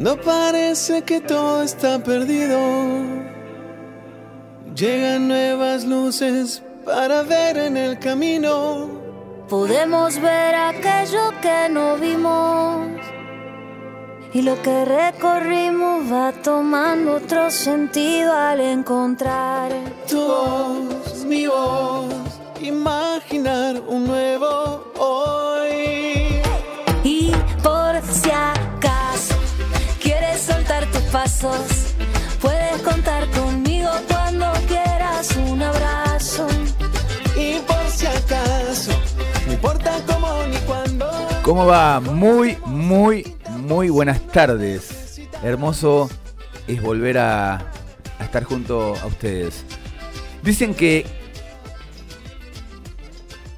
Cuando 0.00 0.22
parece 0.22 1.02
que 1.02 1.20
todo 1.20 1.60
está 1.60 1.98
perdido, 1.98 2.56
llegan 4.72 5.26
nuevas 5.26 5.84
luces 5.84 6.62
para 6.84 7.24
ver 7.24 7.56
en 7.58 7.76
el 7.76 7.98
camino. 7.98 8.86
Podemos 9.48 10.20
ver 10.20 10.54
aquello 10.54 11.32
que 11.42 11.68
no 11.68 11.96
vimos 11.96 12.86
y 14.32 14.42
lo 14.42 14.62
que 14.62 14.84
recorrimos 14.84 16.12
va 16.12 16.30
tomando 16.44 17.16
otro 17.16 17.50
sentido 17.50 18.32
al 18.32 18.60
encontrar 18.60 19.72
tu 20.08 20.20
voz, 20.20 21.24
mi 21.24 21.48
voz, 21.48 22.14
imaginar 22.60 23.82
un 23.88 24.06
nuevo 24.06 24.92
hoy. 24.96 25.47
Pasos, 31.08 31.94
puedes 32.40 32.82
contar 32.82 33.28
conmigo 33.30 33.90
cuando 34.08 34.52
quieras 34.66 35.36
un 35.36 35.62
abrazo. 35.62 36.46
Y 37.36 37.60
por 37.60 37.88
si 37.88 38.06
acaso, 38.06 38.92
no 39.46 39.52
importa 39.52 39.98
cómo 40.06 40.28
ni 40.50 40.56
cuándo. 40.58 41.10
¿Cómo 41.42 41.66
va? 41.66 42.00
Muy, 42.00 42.58
muy, 42.66 43.34
muy 43.50 43.88
buenas 43.88 44.20
tardes. 44.28 45.20
Hermoso 45.42 46.10
es 46.66 46.82
volver 46.82 47.18
a, 47.18 47.56
a 48.18 48.24
estar 48.24 48.44
junto 48.44 48.94
a 48.96 49.06
ustedes. 49.06 49.64
Dicen 50.42 50.74
que. 50.74 51.06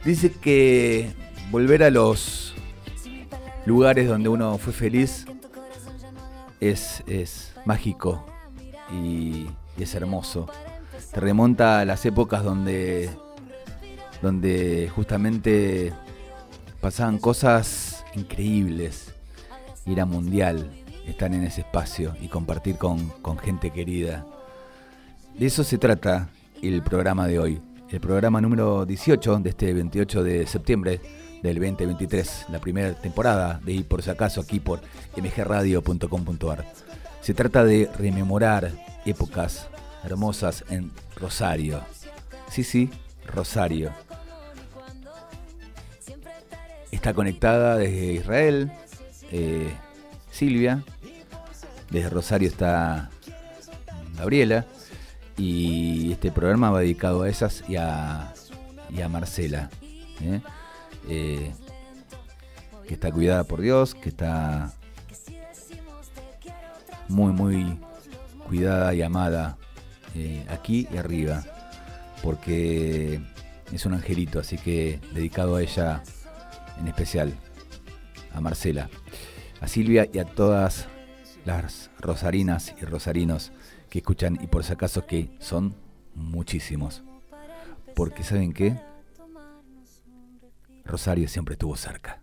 Dice 0.04 0.32
que 0.32 1.12
volver 1.50 1.82
a 1.82 1.90
los 1.90 2.54
lugares 3.66 4.08
donde 4.08 4.30
uno 4.30 4.56
fue 4.56 4.72
feliz 4.72 5.26
es, 6.60 7.02
es 7.06 7.52
mágico 7.64 8.24
y, 8.92 9.46
es 9.78 9.94
hermoso. 9.94 10.46
Te 11.12 11.20
remonta 11.20 11.80
a 11.80 11.84
las 11.86 12.04
épocas 12.04 12.44
donde, 12.44 13.08
donde 14.20 14.90
justamente 14.94 15.92
pasaban 16.80 17.18
cosas 17.18 18.04
increíbles. 18.14 19.14
Ir 19.86 20.02
a 20.02 20.04
mundial, 20.04 20.70
estar 21.06 21.32
en 21.32 21.44
ese 21.44 21.62
espacio 21.62 22.14
y 22.20 22.28
compartir 22.28 22.76
con, 22.76 23.08
con 23.22 23.38
gente 23.38 23.70
querida. 23.70 24.26
De 25.38 25.46
eso 25.46 25.64
se 25.64 25.78
trata 25.78 26.28
el 26.62 26.82
programa 26.82 27.26
de 27.26 27.38
hoy. 27.38 27.62
El 27.88 28.00
programa 28.00 28.40
número 28.40 28.84
18 28.84 29.38
de 29.38 29.50
este 29.50 29.72
28 29.72 30.22
de 30.22 30.46
septiembre 30.46 31.00
del 31.42 31.56
2023, 31.56 32.46
la 32.50 32.60
primera 32.60 32.94
temporada 32.94 33.60
de 33.64 33.72
Ir 33.72 33.86
por 33.86 34.02
si 34.02 34.10
acaso 34.10 34.40
aquí 34.40 34.60
por 34.60 34.80
mgradio.com.ar. 35.16 36.64
Se 37.20 37.34
trata 37.34 37.64
de 37.64 37.90
rememorar 37.98 38.72
épocas 39.04 39.68
hermosas 40.04 40.64
en 40.70 40.90
Rosario. 41.16 41.80
Sí, 42.50 42.64
sí, 42.64 42.90
Rosario. 43.26 43.92
Está 46.90 47.14
conectada 47.14 47.76
desde 47.76 48.12
Israel, 48.14 48.72
eh, 49.30 49.72
Silvia. 50.30 50.82
Desde 51.90 52.10
Rosario 52.10 52.48
está 52.48 53.10
Gabriela. 54.16 54.66
Y 55.36 56.12
este 56.12 56.30
programa 56.30 56.70
va 56.70 56.80
dedicado 56.80 57.22
a 57.22 57.28
esas 57.28 57.64
y 57.68 57.76
a, 57.76 58.34
y 58.90 59.00
a 59.00 59.08
Marcela. 59.08 59.70
¿eh? 60.20 60.40
Eh, 61.08 61.52
que 62.86 62.94
está 62.94 63.12
cuidada 63.12 63.44
por 63.44 63.60
Dios, 63.60 63.94
que 63.94 64.08
está 64.08 64.72
muy, 67.08 67.32
muy 67.32 67.78
cuidada 68.48 68.92
y 68.94 69.02
amada 69.02 69.58
eh, 70.14 70.44
aquí 70.48 70.88
y 70.92 70.96
arriba. 70.96 71.44
Porque 72.22 73.20
es 73.72 73.86
un 73.86 73.94
angelito, 73.94 74.40
así 74.40 74.58
que 74.58 75.00
dedicado 75.14 75.56
a 75.56 75.62
ella 75.62 76.02
en 76.80 76.88
especial, 76.88 77.32
a 78.34 78.40
Marcela, 78.40 78.90
a 79.60 79.68
Silvia 79.68 80.08
y 80.12 80.18
a 80.18 80.24
todas 80.24 80.88
las 81.44 81.90
rosarinas 81.98 82.74
y 82.80 82.84
rosarinos 82.84 83.52
que 83.88 83.98
escuchan 83.98 84.38
y 84.42 84.46
por 84.46 84.64
si 84.64 84.72
acaso 84.72 85.06
que 85.06 85.30
son 85.38 85.74
muchísimos. 86.14 87.02
Porque 87.94 88.24
¿saben 88.24 88.52
qué? 88.52 88.89
Rosario 90.84 91.28
siempre 91.28 91.54
estuvo 91.54 91.76
cerca. 91.76 92.20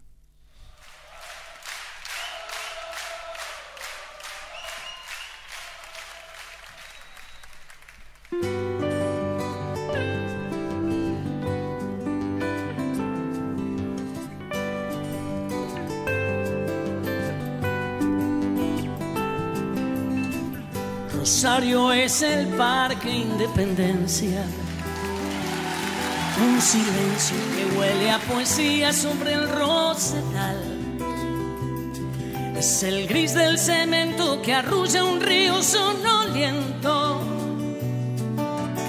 Rosario 21.13 21.91
es 21.91 22.21
el 22.21 22.47
parque 22.55 23.09
Independencia. 23.09 24.45
Un 26.39 26.61
silencio 26.61 27.37
que 27.55 27.77
huele 27.77 28.11
a 28.11 28.19
poesía 28.19 28.93
sobre 28.93 29.33
el 29.33 29.49
rosedal. 29.49 30.77
Es 32.55 32.83
el 32.83 33.07
gris 33.07 33.33
del 33.33 33.57
cemento 33.57 34.41
que 34.41 34.53
arrulla 34.53 35.03
un 35.03 35.19
río 35.19 35.61
sonoliento. 35.63 37.21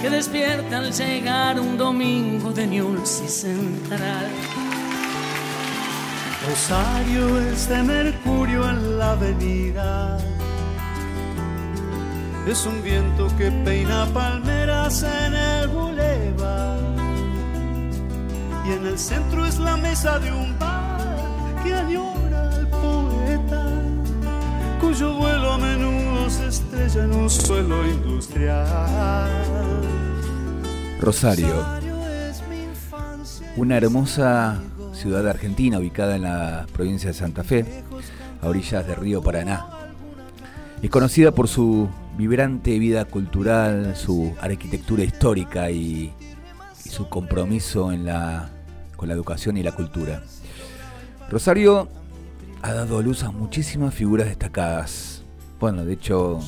Que 0.03 0.11
despierta 0.11 0.79
al 0.79 0.93
llegar 0.93 1.59
un 1.59 1.77
domingo 1.77 2.51
de 2.53 2.67
Newell's 2.67 3.23
Central. 3.27 4.29
Rosario 6.47 7.41
es 7.41 7.69
de 7.69 7.83
mercurio 7.83 8.69
en 8.69 8.99
la 8.99 9.13
avenida. 9.13 10.19
Es 12.47 12.65
un 12.65 12.83
viento 12.83 13.29
que 13.37 13.51
peina 13.51 14.07
palmeras 14.07 15.03
en 15.03 15.35
el 15.35 15.69
bulevar. 15.69 15.88
Y 18.69 18.73
en 18.73 18.87
el 18.87 18.99
centro 18.99 19.47
es 19.47 19.59
la 19.59 19.79
mesa 19.79 20.19
de 20.19 20.31
un 20.31 20.59
bar 20.59 21.09
que 21.65 21.73
añora 21.73 22.51
al 22.51 22.69
poeta, 22.69 23.67
cuyo 24.79 25.15
vuelo 25.15 25.53
a 25.53 25.59
menudo 25.59 26.29
se 26.29 26.49
estrella 26.49 27.05
en 27.05 27.15
un 27.15 27.31
suelo 27.31 27.87
industrial. 27.87 29.31
Rosario, 31.01 31.65
una 33.57 33.79
hermosa 33.79 34.61
ciudad 34.93 35.27
argentina 35.27 35.79
ubicada 35.79 36.17
en 36.17 36.23
la 36.23 36.67
provincia 36.71 37.09
de 37.09 37.15
Santa 37.15 37.45
Fe, 37.45 37.65
a 38.43 38.49
orillas 38.49 38.87
del 38.87 38.97
río 38.97 39.23
Paraná. 39.23 39.67
Es 40.83 40.91
conocida 40.91 41.33
por 41.33 41.49
su 41.49 41.89
vibrante 42.19 42.79
vida 42.79 43.07
cultural, 43.07 43.97
su 43.97 44.35
arquitectura 44.43 45.05
histórica 45.05 45.71
y, 45.71 46.13
y 46.85 46.89
su 46.91 47.09
compromiso 47.09 47.91
en 47.93 48.05
la, 48.05 48.51
con 48.99 49.09
la 49.09 49.15
educación 49.15 49.57
y 49.57 49.63
la 49.63 49.71
cultura. 49.71 50.25
Rosario 51.31 51.89
ha 52.63 52.73
dado 52.73 53.01
luz 53.01 53.23
a 53.23 53.31
muchísimas 53.31 53.95
figuras 53.95 54.27
destacadas. 54.27 55.23
Bueno, 55.61 55.85
de 55.85 55.93
hecho, 55.93 56.41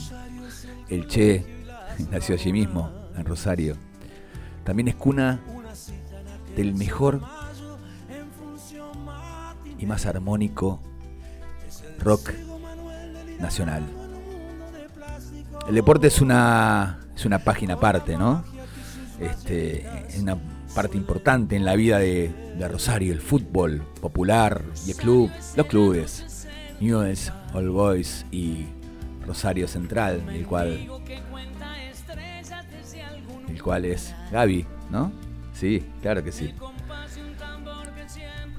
el 0.88 1.06
Che 1.06 1.46
nació 2.10 2.34
allí 2.34 2.52
mismo, 2.52 2.90
en 3.16 3.24
Rosario. 3.24 3.76
También 4.64 4.88
es 4.88 4.96
cuna 4.96 5.40
del 6.56 6.74
mejor 6.74 7.20
y 9.78 9.86
más 9.86 10.04
armónico 10.04 10.82
rock 12.00 12.32
nacional. 13.38 13.84
El 15.68 15.74
deporte 15.76 16.08
es 16.08 16.20
una, 16.20 16.98
es 17.14 17.24
una 17.24 17.38
página 17.38 17.74
aparte, 17.74 18.16
¿no? 18.16 18.42
Este, 19.20 19.86
parte 20.74 20.96
importante 20.96 21.56
en 21.56 21.64
la 21.64 21.74
vida 21.76 21.98
de, 21.98 22.28
de 22.56 22.68
Rosario, 22.68 23.12
el 23.12 23.20
fútbol 23.20 23.82
popular 24.00 24.62
y 24.86 24.92
el 24.92 24.96
club, 24.96 25.30
los 25.56 25.66
clubes, 25.66 26.46
Newell's, 26.80 27.32
All 27.52 27.70
Boys 27.70 28.24
y 28.30 28.66
Rosario 29.26 29.68
Central, 29.68 30.22
el 30.30 30.46
cual, 30.46 30.88
el 33.48 33.62
cual 33.62 33.84
es 33.84 34.14
Gaby, 34.30 34.66
¿no? 34.90 35.12
Sí, 35.52 35.84
claro 36.00 36.22
que 36.24 36.32
sí. 36.32 36.54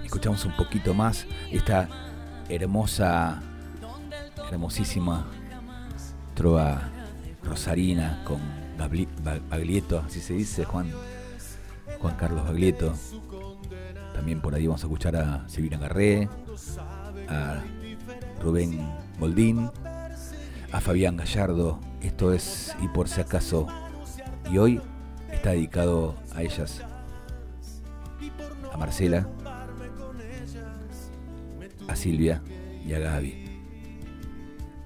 Escuchamos 0.03 0.45
un 0.45 0.55
poquito 0.55 0.93
más 0.93 1.25
esta 1.51 1.87
hermosa, 2.49 3.41
hermosísima 4.51 5.25
trova 6.35 6.89
rosarina 7.43 8.21
con 8.25 8.39
Baglietto, 9.49 10.03
así 10.05 10.19
se 10.19 10.33
dice, 10.33 10.65
Juan, 10.65 10.91
Juan 12.01 12.15
Carlos 12.15 12.43
Baglietto. 12.43 12.93
También 14.13 14.41
por 14.41 14.55
ahí 14.55 14.67
vamos 14.67 14.83
a 14.83 14.87
escuchar 14.87 15.15
a 15.15 15.47
Silvina 15.47 15.77
Garré, 15.77 16.27
a 17.29 17.61
Rubén 18.41 18.87
Moldín, 19.19 19.69
a 20.71 20.81
Fabián 20.81 21.17
Gallardo. 21.17 21.79
Esto 22.01 22.33
es 22.33 22.75
Y 22.81 22.87
por 22.87 23.07
si 23.07 23.21
acaso. 23.21 23.67
Y 24.51 24.57
hoy 24.57 24.81
está 25.31 25.51
dedicado 25.51 26.15
a 26.33 26.41
ellas. 26.41 26.81
A 28.73 28.77
Marcela, 28.77 29.27
a 31.87 31.95
Silvia 31.95 32.41
y 32.85 32.93
a 32.93 32.99
Gaby. 32.99 33.45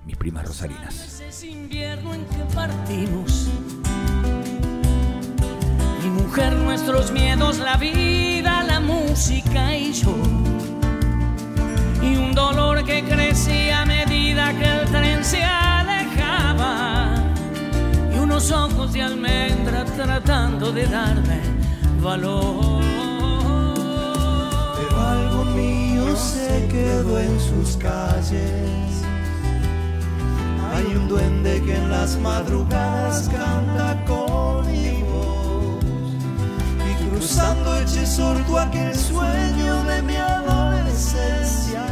Mis 0.05 0.17
primas 0.17 0.45
rosarinas. 0.45 1.21
Partimos. 2.53 3.49
Nuestros 6.37 7.11
miedos, 7.13 7.59
la 7.59 7.77
vida, 7.77 8.61
la 8.63 8.81
música 8.81 9.73
y 9.73 9.93
yo. 9.93 10.13
Y 12.01 12.17
un 12.17 12.35
dolor 12.35 12.83
que 12.83 13.05
crecía 13.05 13.83
a 13.83 13.85
medida 13.85 14.51
que 14.51 14.65
el 14.65 14.85
tren 14.91 15.23
se 15.23 15.41
alejaba. 15.41 17.23
Y 18.13 18.17
unos 18.17 18.51
ojos 18.51 18.91
de 18.91 19.03
almendra 19.03 19.85
tratando 19.85 20.73
de 20.73 20.85
darme 20.87 21.39
valor. 22.01 22.83
Pero 24.77 25.01
algo 25.01 25.45
mío 25.45 26.17
se 26.17 26.67
quedó 26.67 27.17
en 27.17 27.39
sus 27.39 27.77
calles. 27.77 29.05
Hay 30.73 30.85
un 30.97 31.07
duende 31.07 31.63
que 31.63 31.77
en 31.77 31.89
las 31.89 32.17
madrugadas 32.17 33.29
canta 33.29 34.03
con 34.05 34.24
Eche 37.37 38.05
sordo 38.05 38.57
aquel 38.57 38.95
sueño 38.95 39.83
de 39.83 40.01
mi 40.01 40.15
adolescencia. 40.15 41.85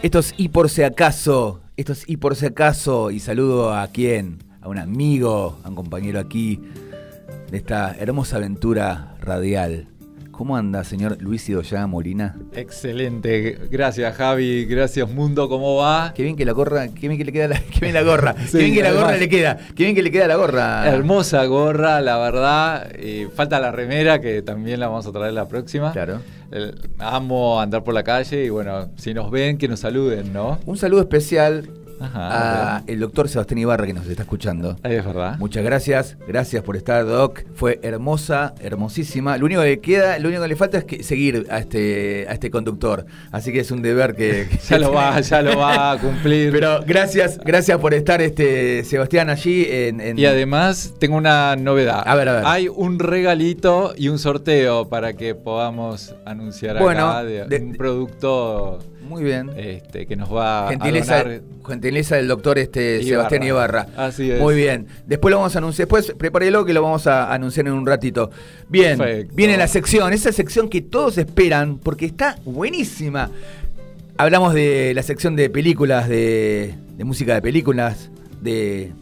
Esto 0.00 0.20
es 0.20 0.32
y 0.36 0.50
por 0.50 0.70
si 0.70 0.84
acaso, 0.84 1.60
esto 1.76 1.92
es 1.92 2.08
y 2.08 2.18
por 2.18 2.36
si 2.36 2.46
acaso, 2.46 3.10
y 3.10 3.18
saludo 3.18 3.74
a 3.74 3.88
quién, 3.88 4.38
a 4.60 4.68
un 4.68 4.78
amigo, 4.78 5.58
a 5.64 5.68
un 5.68 5.74
compañero 5.74 6.20
aquí 6.20 6.60
de 7.50 7.56
esta 7.56 7.96
hermosa 7.98 8.36
aventura 8.36 9.16
radial. 9.20 9.88
¿Cómo 10.38 10.56
anda, 10.56 10.84
señor 10.84 11.20
Luis 11.20 11.48
Idoya 11.48 11.84
Molina? 11.88 12.36
Excelente, 12.52 13.58
gracias 13.72 14.14
Javi, 14.14 14.66
gracias 14.66 15.10
Mundo, 15.10 15.48
¿cómo 15.48 15.74
va? 15.74 16.12
Qué 16.14 16.22
bien 16.22 16.36
que 16.36 16.44
la 16.44 16.52
gorra, 16.52 16.86
qué 16.86 17.08
bien 17.08 17.18
que 17.18 17.24
le 17.24 17.32
queda 17.32 17.48
la, 17.48 17.60
qué 17.72 17.80
bien 17.80 17.92
la 17.92 18.02
gorra, 18.02 18.36
Sí, 18.46 18.52
qué 18.52 18.58
bien 18.58 18.74
que 18.74 18.82
la 18.84 18.92
gorra 18.92 19.16
le 19.16 19.28
queda, 19.28 19.58
qué 19.74 19.82
bien 19.82 19.96
que 19.96 20.02
le 20.04 20.12
queda 20.12 20.28
la 20.28 20.36
gorra. 20.36 20.88
Hermosa 20.88 21.44
gorra, 21.46 22.00
la 22.00 22.18
verdad. 22.18 22.88
eh, 22.94 23.28
falta 23.34 23.58
la 23.58 23.72
remera, 23.72 24.20
que 24.20 24.40
también 24.42 24.78
la 24.78 24.86
vamos 24.86 25.08
a 25.08 25.10
traer 25.10 25.32
la 25.32 25.48
próxima. 25.48 25.90
Claro. 25.90 26.20
Eh, 26.52 26.70
amo 27.00 27.60
andar 27.60 27.82
por 27.82 27.92
la 27.92 28.04
calle 28.04 28.44
y 28.44 28.48
bueno, 28.48 28.90
si 28.94 29.14
nos 29.14 29.32
ven, 29.32 29.58
que 29.58 29.66
nos 29.66 29.80
saluden, 29.80 30.32
¿no? 30.32 30.60
Un 30.66 30.78
saludo 30.78 31.00
especial 31.00 31.68
Ajá, 32.00 32.76
a 32.78 32.82
el 32.86 33.00
doctor 33.00 33.28
Sebastián 33.28 33.58
Ibarra 33.58 33.86
que 33.86 33.92
nos 33.92 34.06
está 34.06 34.22
escuchando. 34.22 34.76
Ahí 34.82 34.94
es 34.94 35.04
verdad. 35.04 35.36
Muchas 35.38 35.64
gracias, 35.64 36.16
gracias 36.26 36.62
por 36.62 36.76
estar, 36.76 37.04
Doc. 37.06 37.40
Fue 37.54 37.78
hermosa, 37.82 38.54
hermosísima. 38.60 39.36
Lo 39.38 39.46
único 39.46 39.62
que 39.62 39.80
queda, 39.80 40.18
lo 40.18 40.28
único 40.28 40.42
que 40.42 40.48
le 40.48 40.56
falta 40.56 40.78
es 40.78 40.84
que 40.84 41.02
seguir 41.02 41.46
a 41.50 41.58
este, 41.58 42.26
a 42.28 42.32
este 42.32 42.50
conductor. 42.50 43.06
Así 43.32 43.52
que 43.52 43.60
es 43.60 43.70
un 43.70 43.82
deber 43.82 44.14
que. 44.14 44.48
que 44.50 44.58
Ya 44.68 44.78
lo 44.78 44.92
va, 44.92 45.20
ya 45.20 45.42
lo 45.42 45.58
va 45.58 45.92
a 45.92 45.98
cumplir. 46.00 46.52
Pero 46.52 46.80
gracias, 46.86 47.38
gracias 47.44 47.78
por 47.78 47.94
estar, 47.94 48.20
este 48.22 48.84
Sebastián, 48.84 49.30
allí 49.30 49.66
en. 49.68 50.00
en- 50.00 50.18
Y 50.18 50.26
además 50.26 50.94
tengo 50.98 51.16
una 51.16 51.56
novedad. 51.56 52.02
A 52.06 52.14
ver, 52.14 52.28
a 52.28 52.32
ver. 52.34 52.42
Hay 52.46 52.68
un 52.68 52.98
regalito 52.98 53.94
y 53.96 54.08
un 54.08 54.18
sorteo 54.18 54.88
para 54.88 55.14
que 55.14 55.34
podamos 55.34 56.14
anunciar 56.24 56.78
Bueno, 56.78 57.08
acá 57.10 57.24
de, 57.24 57.44
de- 57.46 57.56
un 57.58 57.72
producto 57.74 58.78
Muy 59.08 59.24
bien. 59.24 59.50
este, 59.56 60.06
que 60.06 60.16
nos 60.16 60.32
va 60.32 60.68
Gentileza, 60.70 61.16
a 61.20 61.22
donar. 61.24 61.40
gentileza 61.66 62.16
del 62.16 62.28
doctor 62.28 62.58
este 62.58 62.96
Ibarra. 62.96 63.04
Sebastián 63.08 63.42
Ibarra. 63.42 63.86
Así 63.96 64.30
es. 64.30 64.40
Muy 64.40 64.54
bien. 64.54 64.86
Después 65.06 65.30
lo 65.32 65.38
vamos 65.38 65.54
a 65.54 65.58
anunciar. 65.58 65.88
Después 65.88 66.12
prepárelo 66.18 66.64
que 66.64 66.72
lo 66.72 66.82
vamos 66.82 67.06
a 67.06 67.32
anunciar 67.32 67.66
en 67.66 67.72
un 67.72 67.86
ratito. 67.86 68.30
Bien. 68.68 68.98
Perfecto. 68.98 69.34
Viene 69.34 69.56
la 69.56 69.66
sección. 69.68 70.12
Esa 70.12 70.32
sección 70.32 70.68
que 70.68 70.82
todos 70.82 71.18
esperan 71.18 71.78
porque 71.78 72.06
está 72.06 72.38
buenísima. 72.44 73.30
Hablamos 74.16 74.52
de 74.54 74.92
la 74.94 75.02
sección 75.02 75.36
de 75.36 75.48
películas, 75.48 76.08
de, 76.08 76.74
de 76.96 77.04
música 77.04 77.34
de 77.34 77.42
películas, 77.42 78.10
de 78.40 78.92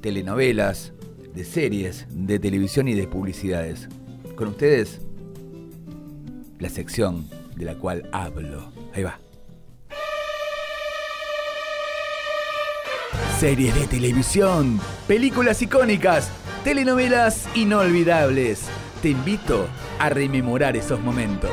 telenovelas, 0.00 0.92
de 1.34 1.44
series, 1.44 2.06
de 2.10 2.38
televisión 2.38 2.88
y 2.88 2.94
de 2.94 3.06
publicidades. 3.08 3.88
Con 4.36 4.48
ustedes, 4.48 5.00
la 6.58 6.68
sección 6.68 7.28
de 7.56 7.64
la 7.64 7.74
cual 7.74 8.08
hablo. 8.12 8.72
Ahí 8.94 9.02
va. 9.02 9.18
Series 13.40 13.74
de 13.74 13.86
televisión, 13.86 14.78
películas 15.08 15.62
icónicas, 15.62 16.30
telenovelas 16.62 17.48
inolvidables. 17.54 18.66
Te 19.00 19.08
invito 19.08 19.66
a 19.98 20.10
rememorar 20.10 20.76
esos 20.76 21.00
momentos. 21.00 21.50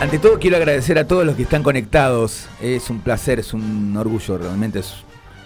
Ante 0.00 0.20
todo 0.20 0.38
quiero 0.38 0.56
agradecer 0.56 1.00
a 1.00 1.08
todos 1.08 1.26
los 1.26 1.34
que 1.34 1.42
están 1.42 1.64
conectados. 1.64 2.46
Es 2.62 2.90
un 2.90 3.00
placer, 3.00 3.40
es 3.40 3.52
un 3.54 3.96
orgullo, 3.96 4.38
realmente 4.38 4.78
es, 4.78 4.94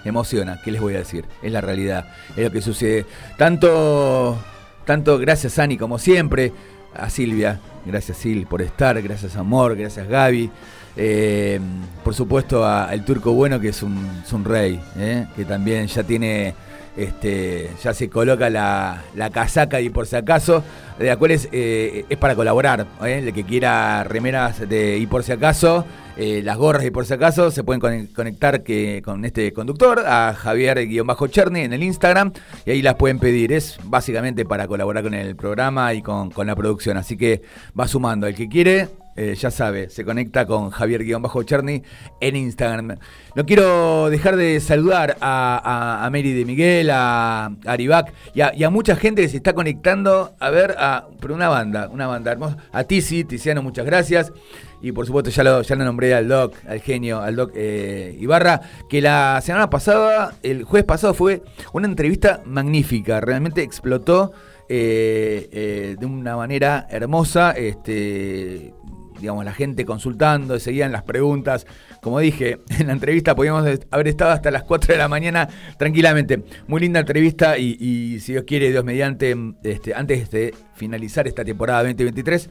emociona. 0.05 0.61
¿Qué 0.63 0.71
les 0.71 0.83
voy 0.83 0.95
a 0.95 0.99
decir? 0.99 1.25
Es 1.41 1.51
la 1.51 1.63
realidad, 1.63 2.13
es 2.37 2.45
lo 2.45 2.51
que 2.51 2.61
sucede. 2.61 3.07
Tanto, 3.39 4.37
tanto 4.85 5.17
gracias 5.17 5.59
Ani 5.59 5.79
como 5.79 5.99
siempre, 5.99 6.53
a 6.95 7.09
Silvia, 7.09 7.59
gracias 7.87 8.19
Sil 8.21 8.45
por 8.47 8.61
estar, 8.61 9.01
gracias 9.01 9.35
Amor, 9.37 9.77
gracias 9.77 10.07
Gaby. 10.07 10.51
Eh, 10.97 11.59
por 12.05 12.15
supuesto 12.15 12.67
al 12.67 13.05
turco 13.05 13.33
bueno 13.33 13.59
que 13.61 13.69
es 13.69 13.83
un, 13.83 14.45
rey, 14.45 14.81
¿eh? 14.99 15.27
que 15.35 15.45
también 15.45 15.87
ya 15.87 16.03
tiene, 16.03 16.55
este, 16.97 17.71
ya 17.83 17.95
se 17.95 18.11
coloca 18.11 18.51
la, 18.51 19.03
la 19.15 19.31
casaca 19.31 19.81
y 19.81 19.89
por 19.89 20.07
si 20.07 20.17
acaso, 20.17 20.63
de 20.99 21.07
las 21.07 21.17
cuales 21.17 21.49
eh, 21.53 22.05
es 22.11 22.19
para 22.19 22.35
colaborar. 22.35 22.87
¿eh? 23.05 23.23
El 23.27 23.33
que 23.33 23.45
quiera 23.45 24.05
remeras 24.05 24.69
de 24.69 24.99
y 24.99 25.07
por 25.07 25.23
si 25.23 25.33
acaso, 25.33 25.87
eh, 26.19 26.43
las 26.45 26.59
gorras 26.59 26.85
y 26.85 26.91
por 26.91 27.07
si 27.07 27.15
acaso, 27.15 27.51
se 27.51 27.65
pueden 27.65 27.81
con- 27.81 28.07
conectar 28.09 28.63
que, 28.63 29.01
con 29.03 29.25
este 29.25 29.51
conductor, 29.55 30.01
a 30.01 30.35
Javier-Cherny 30.35 31.61
en 31.61 31.73
el 31.73 31.83
Instagram, 31.83 32.33
y 32.67 32.71
ahí 32.73 32.83
las 32.83 32.97
pueden 32.97 33.19
pedir. 33.19 33.53
Es 33.53 33.79
básicamente 33.85 34.45
para 34.45 34.67
colaborar 34.69 35.05
con 35.05 35.15
el 35.15 35.37
programa 35.37 35.95
y 35.95 36.03
con, 36.03 36.31
con 36.31 36.47
la 36.47 36.55
producción. 36.55 36.99
Así 36.99 37.17
que 37.17 37.41
va 37.79 37.89
sumando. 37.89 38.27
El 38.27 38.35
que 38.35 38.47
quiere, 38.51 38.89
eh, 39.15 39.35
ya 39.35 39.51
sabe, 39.51 39.91
se 39.91 40.05
conecta 40.05 40.47
con 40.47 40.71
Javier-Cherny 40.71 41.83
en 42.21 42.37
Instagram. 42.37 42.97
No 43.35 43.45
quiero 43.45 44.09
dejar 44.09 44.37
de 44.37 44.59
saludar 44.61 45.19
a, 45.21 46.09
Mary 46.11 46.33
de 46.33 46.45
Miguel, 46.45 46.91
a, 46.91 47.47
a 47.47 47.73
Aribac 47.73 48.13
y 48.35 48.41
a, 48.41 48.71
mucha 48.71 48.97
gente 48.97 49.23
que 49.23 49.29
se 49.29 49.37
está 49.37 49.53
conectando 49.53 50.35
a 50.41 50.51
ver 50.51 50.75
a 50.79 51.09
pero 51.21 51.35
una 51.35 51.49
banda, 51.49 51.89
una 51.93 52.07
banda 52.07 52.33
hermosa. 52.33 52.57
A 52.73 52.85
Tizi, 52.85 53.25
Tiziano, 53.25 53.63
muchas 53.63 53.85
gracias. 53.85 54.33
Y 54.81 54.93
por 54.93 55.07
supuesto 55.07 55.31
ya 55.31 55.45
lo, 55.45 55.63
nombré 55.85 56.15
al 56.15 56.27
Doc, 56.27 56.55
al 56.67 56.81
genio, 56.81 57.21
al 57.21 57.37
Doc 57.37 57.53
eh, 57.55 58.17
Ibarra, 58.19 58.63
que 58.89 59.01
la 59.01 59.41
semana 59.43 59.71
pasada, 59.71 60.35
el 60.43 60.65
jueves 60.65 60.87
pasado 60.87 61.15
fue 61.15 61.43
una 61.73 61.87
entrevista 61.87 62.43
magnífica, 62.45 63.21
realmente 63.21 63.63
explotó 63.63 64.33
eh, 64.69 65.97
de 65.99 66.07
una 66.07 66.37
manera 66.37 66.87
hermosa. 66.91 67.53
Este, 67.53 68.75
digamos, 69.23 69.45
la 69.47 69.55
gente 69.55 69.87
consultando, 69.87 70.59
seguían 70.59 70.93
las 70.93 71.05
preguntas. 71.05 71.67
Como 72.03 72.19
dije, 72.21 72.59
en 72.79 72.89
la 72.89 72.93
entrevista 72.93 73.35
podíamos 73.35 73.65
haber 73.91 74.09
estado 74.09 74.33
hasta 74.33 74.51
las 74.51 74.65
4 74.65 74.93
de 74.93 74.99
la 74.99 75.09
mañana 75.09 75.49
tranquilamente. 75.79 76.43
Muy 76.67 76.81
linda 76.83 77.01
entrevista 77.01 77.57
y, 77.57 77.77
y 77.81 78.21
si 78.21 78.33
Dios 78.33 78.45
quiere, 78.47 78.71
Dios 78.71 78.85
mediante, 78.85 79.35
este, 79.63 79.95
antes 79.95 80.31
de 80.31 80.55
finalizar 80.75 81.27
esta 81.27 81.45
temporada 81.45 81.83
2023, 81.85 82.51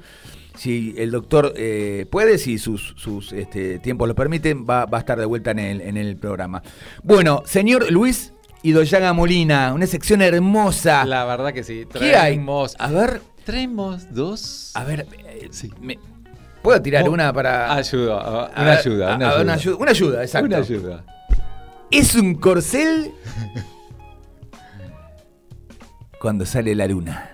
si 0.56 0.96
el 0.98 1.12
doctor 1.12 1.54
eh, 1.56 2.06
puede, 2.10 2.38
si 2.38 2.58
sus, 2.58 2.94
sus 2.98 3.32
este, 3.34 3.80
tiempos 3.80 4.08
lo 4.08 4.16
permiten, 4.16 4.66
va, 4.68 4.86
va, 4.86 4.98
a 4.98 5.02
estar 5.02 5.20
de 5.20 5.26
vuelta 5.26 5.52
en 5.52 5.60
el, 5.60 5.82
en 5.82 5.98
el 5.98 6.18
programa. 6.18 6.62
Bueno, 7.04 7.44
señor 7.46 7.92
Luis 7.92 8.34
Idoyaga 8.64 9.14
Molina, 9.14 9.74
una 9.74 9.88
sección 9.88 10.22
hermosa. 10.22 11.06
La 11.06 11.26
verdad 11.26 11.54
que 11.54 11.64
sí. 11.64 11.86
¿Qué 11.92 12.16
hay? 12.16 12.44
A 12.80 12.88
ver, 12.90 13.22
Traemos 13.44 14.14
dos. 14.14 14.72
a 14.76 14.84
ver, 14.84 15.08
eh, 15.26 15.48
Sí. 15.52 15.72
me- 15.82 15.98
¿puedo 16.62 16.82
tirar 16.82 17.08
una 17.10 17.34
para... 17.34 17.74
Ayuda, 17.74 18.50
una 18.56 18.72
ayuda, 18.74 19.16
una 19.16 19.26
a 19.26 19.30
ayuda. 19.30 19.42
una 19.42 19.54
ayuda. 19.54 19.78
Una 19.78 19.92
ayuda, 19.92 20.22
exacto. 20.24 20.48
Una 20.48 20.58
ayuda. 20.58 21.04
Es 21.90 22.16
un 22.16 22.36
corcel 22.36 23.12
cuando 26.20 26.46
sale 26.46 26.76
la 26.76 26.88
luna. 26.88 27.32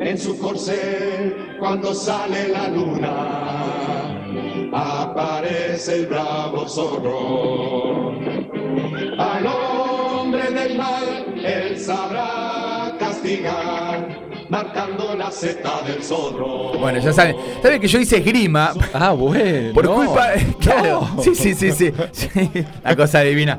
En 0.00 0.18
su 0.18 0.38
corcel, 0.38 1.56
cuando 1.58 1.94
sale 1.94 2.48
la 2.48 2.68
luna, 2.68 4.20
aparece 4.72 6.00
el 6.00 6.06
bravo 6.06 6.68
zorro. 6.68 8.12
Al 9.18 9.46
hombre 9.46 10.50
del 10.50 10.76
mal, 10.76 11.34
él 11.42 11.78
sabrá 11.80 12.94
castigar, 12.98 13.83
marcando 14.54 15.14
la 15.16 15.30
seta 15.32 15.82
del 15.86 16.02
zorro. 16.02 16.78
Bueno, 16.78 17.00
ya 17.00 17.12
saben. 17.12 17.34
Saben 17.62 17.80
que 17.80 17.88
yo 17.88 17.98
hice 17.98 18.18
esgrima 18.18 18.72
Ah, 18.92 19.10
bueno. 19.10 19.72
por 19.74 19.84
no, 19.84 19.94
culpa. 19.96 20.28
Claro, 20.60 21.08
no. 21.16 21.22
sí, 21.22 21.34
sí, 21.34 21.54
sí, 21.54 21.72
sí. 21.72 21.92
La 22.84 22.94
cosa 22.94 23.20
divina. 23.22 23.58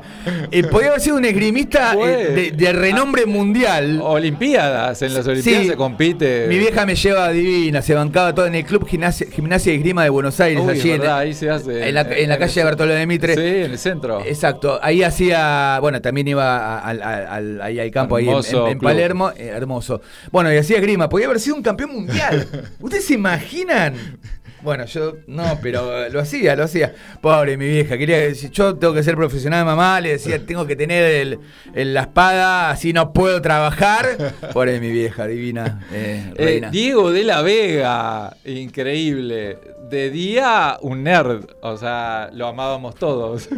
Eh, 0.50 0.64
podía 0.64 0.88
haber 0.88 1.00
sido 1.00 1.16
un 1.16 1.24
esgrimista 1.24 1.94
eh, 1.94 2.32
de, 2.34 2.50
de 2.52 2.72
renombre 2.72 3.26
mundial. 3.26 4.00
Olimpiadas, 4.02 5.02
en 5.02 5.14
las 5.14 5.26
Olimpiadas 5.26 5.62
Sí. 5.62 5.68
se 5.68 5.76
compite. 5.76 6.46
Mi 6.48 6.58
vieja 6.58 6.86
me 6.86 6.94
lleva 6.94 7.30
divina, 7.30 7.82
se 7.82 7.94
bancaba 7.94 8.34
todo 8.34 8.46
en 8.46 8.54
el 8.54 8.64
Club 8.64 8.86
Gimnasia, 8.88 9.26
Gimnasia 9.30 9.72
y 9.72 9.76
Esgrima 9.76 10.02
de 10.02 10.08
Buenos 10.10 10.40
Aires, 10.40 10.62
Uy, 10.64 10.70
allí 10.72 10.90
en, 10.92 11.06
ahí 11.06 11.34
se 11.34 11.50
hace. 11.50 11.88
en 11.88 11.94
la, 11.94 12.00
en 12.02 12.28
la 12.28 12.38
calle 12.38 12.60
de 12.60 12.64
Bertolo 12.64 12.92
de 12.94 13.06
Mitre. 13.06 13.34
Sí, 13.34 13.40
en 13.64 13.70
el 13.72 13.78
centro. 13.78 14.20
Exacto, 14.24 14.78
ahí 14.82 15.02
hacía, 15.02 15.78
bueno, 15.80 16.00
también 16.00 16.26
iba 16.28 16.78
al- 16.78 17.02
al- 17.02 17.26
al- 17.26 17.60
ahí 17.62 17.78
al 17.78 17.90
campo, 17.90 18.16
ahí 18.16 18.24
en- 18.24 18.30
Hermoso 18.30 18.66
en, 18.66 18.72
en. 18.72 18.78
Palermo, 18.78 19.30
eh, 19.36 19.52
hermoso. 19.54 20.00
Bueno, 20.32 20.52
y 20.52 20.56
hacía 20.56 20.80
grima, 20.86 21.08
podía 21.08 21.26
haber 21.26 21.40
sido 21.40 21.56
un 21.56 21.62
campeón 21.62 21.92
mundial. 21.92 22.68
¿Ustedes 22.80 23.06
se 23.06 23.14
imaginan? 23.14 23.94
Bueno, 24.62 24.84
yo 24.86 25.16
no, 25.26 25.58
pero 25.62 26.08
lo 26.08 26.20
hacía, 26.20 26.56
lo 26.56 26.64
hacía. 26.64 26.92
Pobre 27.20 27.56
mi 27.56 27.66
vieja, 27.68 27.96
quería 27.98 28.18
que 28.20 28.34
si 28.34 28.50
yo 28.50 28.74
tengo 28.76 28.94
que 28.94 29.02
ser 29.02 29.14
profesional 29.16 29.64
mamá, 29.64 30.00
le 30.00 30.10
decía, 30.12 30.38
tengo 30.44 30.66
que 30.66 30.74
tener 30.76 31.04
el, 31.04 31.38
el- 31.74 31.94
la 31.94 32.02
espada, 32.02 32.70
así 32.70 32.92
no 32.92 33.12
puedo 33.12 33.40
trabajar. 33.42 34.06
Pobre 34.52 34.80
mi 34.80 34.90
vieja, 34.90 35.26
divina, 35.26 35.80
eh, 35.92 36.32
Eh, 36.36 36.44
reina. 36.44 36.70
Diego 36.70 37.12
de 37.12 37.24
la 37.24 37.42
Vega, 37.42 38.36
increíble. 38.44 39.58
De 39.88 40.10
día, 40.10 40.78
un 40.80 41.04
nerd. 41.04 41.44
O 41.60 41.76
sea, 41.76 42.28
lo 42.32 42.48
amábamos 42.48 42.96
todos. 42.96 43.48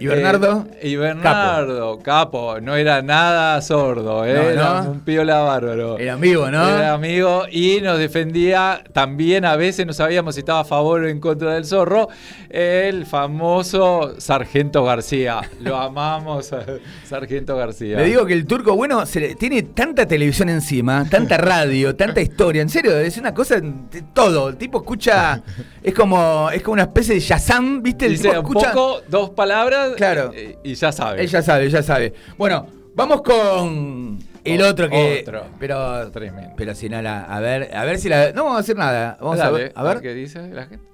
¿Y 0.00 0.06
Bernardo? 0.06 0.66
Eh, 0.80 0.88
y 0.88 0.96
Bernardo, 0.96 1.98
capo. 1.98 2.60
No 2.62 2.76
era 2.76 3.02
nada 3.02 3.60
sordo, 3.60 4.24
¿eh? 4.24 4.32
No, 4.34 4.42
no. 4.42 4.48
era 4.48 4.82
un 4.82 5.00
piola 5.00 5.40
bárbaro. 5.40 5.98
Era 5.98 6.14
amigo, 6.14 6.50
¿no? 6.50 6.66
Era 6.66 6.94
amigo 6.94 7.42
y 7.50 7.80
nos 7.82 7.98
defendía 7.98 8.82
también 8.94 9.44
a 9.44 9.56
veces, 9.56 9.84
no 9.88 9.92
sabíamos 9.94 10.34
si 10.34 10.40
estaba 10.40 10.60
a 10.60 10.64
favor 10.64 11.00
o 11.02 11.08
en 11.08 11.18
contra 11.18 11.54
del 11.54 11.64
zorro, 11.64 12.08
el 12.50 13.06
famoso 13.06 14.14
Sargento 14.18 14.84
García. 14.84 15.40
Lo 15.60 15.76
amamos, 15.76 16.50
Sargento 17.04 17.56
García. 17.56 17.96
Le 17.96 18.04
digo 18.04 18.24
que 18.26 18.34
el 18.34 18.46
turco, 18.46 18.76
bueno, 18.76 19.04
se 19.06 19.20
le- 19.20 19.34
tiene 19.34 19.62
tanta 19.62 20.06
televisión 20.06 20.48
encima, 20.50 21.04
tanta 21.08 21.36
radio, 21.38 21.96
tanta 21.96 22.20
historia. 22.20 22.62
En 22.62 22.68
serio, 22.68 22.96
es 22.98 23.16
una 23.16 23.32
cosa 23.34 23.60
de 23.60 24.02
todo. 24.14 24.50
El 24.50 24.56
tipo 24.56 24.78
escucha, 24.78 25.42
es 25.82 25.94
como, 25.94 26.50
es 26.52 26.62
como 26.62 26.74
una 26.74 26.82
especie 26.84 27.14
de 27.14 27.20
Shazam, 27.20 27.82
¿viste? 27.82 28.06
El 28.06 28.12
Dice 28.12 28.28
tipo 28.28 28.40
un 28.40 28.46
escucha. 28.46 28.72
poco, 28.72 29.00
dos 29.08 29.30
palabras 29.30 29.92
Claro. 29.96 30.30
eh, 30.34 30.58
y 30.62 30.74
ya 30.74 30.92
sabe. 30.92 31.22
Ella 31.22 31.42
sabe, 31.42 31.70
ya 31.70 31.82
sabe. 31.82 32.12
Bueno, 32.36 32.66
vamos 32.94 33.22
con 33.22 34.18
el 34.44 34.62
otro 34.62 34.88
que. 34.88 35.20
otro. 35.22 35.46
Pero. 35.58 36.10
Tremendo. 36.10 36.54
Pero 36.56 36.74
si 36.74 36.88
no 36.88 37.00
la. 37.02 37.24
A 37.24 37.40
ver, 37.40 37.74
a 37.74 37.84
ver 37.84 37.98
si 37.98 38.08
la. 38.08 38.32
No 38.32 38.44
vamos 38.44 38.58
a 38.58 38.60
hacer 38.60 38.76
nada. 38.76 39.16
Vamos 39.20 39.40
a 39.40 39.44
Dale, 39.44 39.58
ver. 39.58 39.72
A 39.74 39.82
ver. 39.82 40.00
qué 40.00 40.14
dice 40.14 40.48
la 40.48 40.66
gente. 40.66 40.86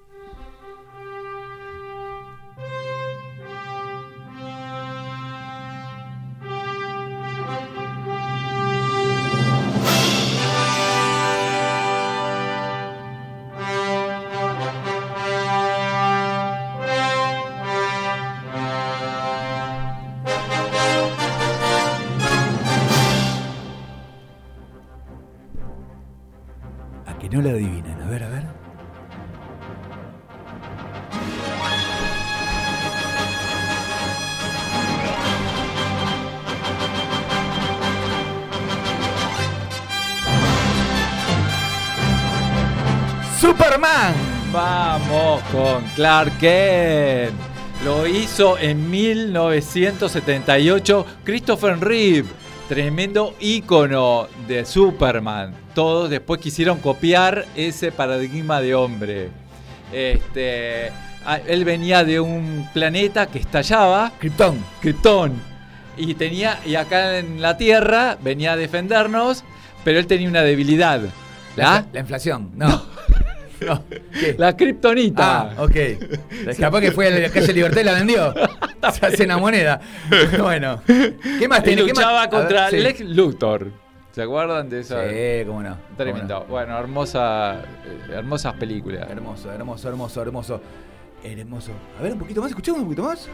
No 27.34 27.42
la 27.42 27.50
adivinan. 27.50 28.00
A 28.00 28.08
ver, 28.08 28.22
a 28.22 28.28
ver. 28.28 28.44
Superman. 43.40 44.14
Vamos 44.52 45.42
con 45.50 45.82
Clark 45.96 46.38
Kent. 46.38 47.34
Lo 47.84 48.06
hizo 48.06 48.56
en 48.58 48.88
1978 48.88 51.06
Christopher 51.24 51.80
Reeve, 51.80 52.28
tremendo 52.68 53.34
ícono 53.40 54.28
de 54.46 54.64
Superman. 54.64 55.63
Todos 55.74 56.08
después 56.08 56.40
quisieron 56.40 56.78
copiar 56.78 57.46
ese 57.56 57.90
paradigma 57.90 58.60
de 58.60 58.74
hombre. 58.74 59.28
Este, 59.92 60.92
él 61.46 61.64
venía 61.64 62.04
de 62.04 62.20
un 62.20 62.68
planeta 62.72 63.26
que 63.26 63.38
estallaba, 63.40 64.12
Krypton. 64.18 64.58
Krypton, 64.80 65.32
y 65.96 66.14
tenía 66.14 66.58
y 66.64 66.74
acá 66.74 67.18
en 67.18 67.40
la 67.40 67.56
Tierra 67.56 68.18
venía 68.20 68.52
a 68.52 68.56
defendernos, 68.56 69.44
pero 69.84 69.98
él 69.98 70.06
tenía 70.06 70.28
una 70.28 70.42
debilidad. 70.42 71.00
¿La? 71.56 71.86
La 71.92 72.00
inflación. 72.00 72.50
No. 72.54 72.68
no. 73.64 73.84
¿Qué? 74.12 74.34
La 74.38 74.56
Kryptonita. 74.56 75.40
Ah, 75.40 75.62
ok. 75.62 75.76
Capaz 76.58 76.80
que 76.80 76.92
fue 76.92 77.06
a 77.08 77.10
la 77.10 77.28
calle 77.30 77.52
Libertad 77.52 77.80
y 77.80 77.84
la 77.84 77.94
vendió. 77.94 78.34
Se 78.92 79.06
hace 79.06 79.24
una 79.24 79.38
moneda. 79.38 79.80
Bueno. 80.38 80.82
¿Qué 80.86 81.48
más 81.48 81.62
tiene? 81.62 81.84
¿Qué 81.84 81.94
más? 81.94 82.04
luchaba 82.04 82.22
A 82.22 82.26
ver, 82.26 82.30
contra 82.30 82.70
sí. 82.70 82.78
Lex 82.78 83.00
Luthor. 83.00 83.83
¿Se 84.14 84.22
acuerdan 84.22 84.68
de 84.68 84.78
esa? 84.78 85.10
Sí, 85.10 85.44
cómo 85.44 85.60
no. 85.60 85.76
Tremendo. 85.96 86.42
Cómo. 86.42 86.50
Bueno, 86.52 86.78
hermosa, 86.78 87.62
eh, 87.84 88.12
hermosas 88.12 88.54
películas. 88.54 89.10
Hermoso, 89.10 89.50
hermoso, 89.50 89.88
hermoso, 89.88 90.22
hermoso. 90.22 90.60
Hermoso. 91.24 91.72
A 91.98 92.02
ver, 92.02 92.12
un 92.12 92.20
poquito 92.20 92.40
más, 92.40 92.50
escuchemos 92.50 92.78
un 92.78 92.84
poquito 92.86 93.02
más. 93.02 93.28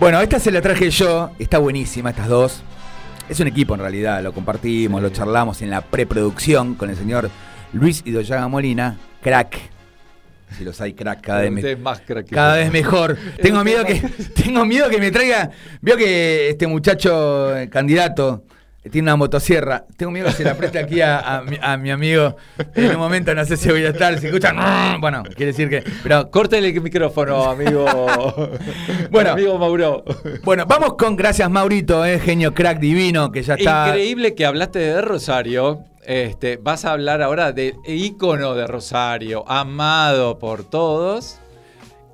Bueno, 0.00 0.18
esta 0.22 0.38
se 0.38 0.50
la 0.50 0.62
traje 0.62 0.88
yo, 0.88 1.30
está 1.38 1.58
buenísima 1.58 2.08
estas 2.08 2.28
dos. 2.28 2.62
Es 3.28 3.38
un 3.38 3.48
equipo 3.48 3.74
en 3.74 3.80
realidad, 3.80 4.22
lo 4.22 4.32
compartimos, 4.32 5.00
sí. 5.00 5.02
lo 5.02 5.10
charlamos 5.10 5.60
en 5.60 5.68
la 5.68 5.82
preproducción 5.82 6.74
con 6.74 6.88
el 6.88 6.96
señor 6.96 7.28
Luis 7.72 8.02
Idoyaga 8.04 8.48
Molina, 8.48 8.96
crack. 9.22 9.58
Si 10.56 10.64
los 10.64 10.78
hay 10.82 10.92
crack 10.92 11.22
cada 11.22 11.40
vez, 11.40 11.50
me- 11.50 11.76
más 11.76 12.00
crack 12.00 12.28
cada 12.28 12.56
vez 12.56 12.70
mejor. 12.70 13.16
Tengo 13.40 13.64
miedo 13.64 13.84
que 13.86 13.94
tengo 14.34 14.64
miedo 14.66 14.90
que 14.90 14.98
me 14.98 15.10
traiga, 15.10 15.50
veo 15.80 15.96
que 15.96 16.50
este 16.50 16.66
muchacho 16.66 17.56
eh, 17.56 17.70
candidato 17.70 18.44
eh, 18.84 18.90
tiene 18.90 19.06
una 19.06 19.16
motosierra. 19.16 19.86
Tengo 19.96 20.12
miedo 20.12 20.26
que 20.26 20.32
se 20.34 20.44
la 20.44 20.54
preste 20.54 20.78
aquí 20.78 21.00
a, 21.00 21.20
a 21.38 21.42
mi, 21.42 21.56
a 21.58 21.78
mi 21.78 21.90
amigo. 21.90 22.36
En 22.74 22.90
un 22.90 22.96
momento 22.98 23.34
no 23.34 23.42
sé 23.46 23.56
si 23.56 23.70
voy 23.70 23.82
a 23.86 23.88
estar, 23.88 24.18
si 24.18 24.26
escuchan, 24.26 24.56
bueno, 25.00 25.22
quiere 25.22 25.46
decir 25.52 25.70
que 25.70 25.82
pero 26.02 26.30
Córtele 26.30 26.68
el 26.68 26.82
micrófono, 26.82 27.44
amigo. 27.44 27.86
Bueno. 29.10 29.30
amigo 29.30 29.58
Mauro. 29.58 30.04
bueno, 30.44 30.66
vamos 30.66 30.94
con 30.98 31.16
gracias 31.16 31.48
Maurito, 31.50 32.04
eh, 32.04 32.18
genio 32.18 32.52
crack 32.52 32.78
divino 32.78 33.32
que 33.32 33.42
ya 33.42 33.54
está 33.54 33.88
Increíble 33.88 34.34
que 34.34 34.44
hablaste 34.44 34.78
de 34.80 35.00
Rosario. 35.00 35.84
Este, 36.04 36.56
vas 36.56 36.84
a 36.84 36.92
hablar 36.92 37.22
ahora 37.22 37.52
del 37.52 37.76
ícono 37.86 38.54
de 38.54 38.66
Rosario, 38.66 39.44
amado 39.48 40.38
por 40.38 40.64
todos. 40.64 41.38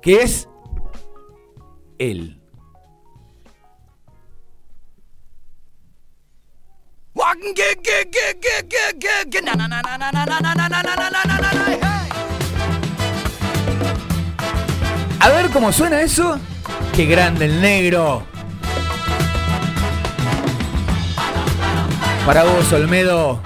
que 0.01 0.21
es 0.21 0.47
él. 1.97 2.39
A 15.19 15.29
ver 15.29 15.49
cómo 15.51 15.71
suena 15.73 16.01
eso. 16.01 16.39
Qué 16.95 17.05
grande 17.05 17.45
el 17.45 17.61
negro. 17.61 18.23
Para 22.25 22.43
vos, 22.43 22.71
Olmedo, 22.71 23.41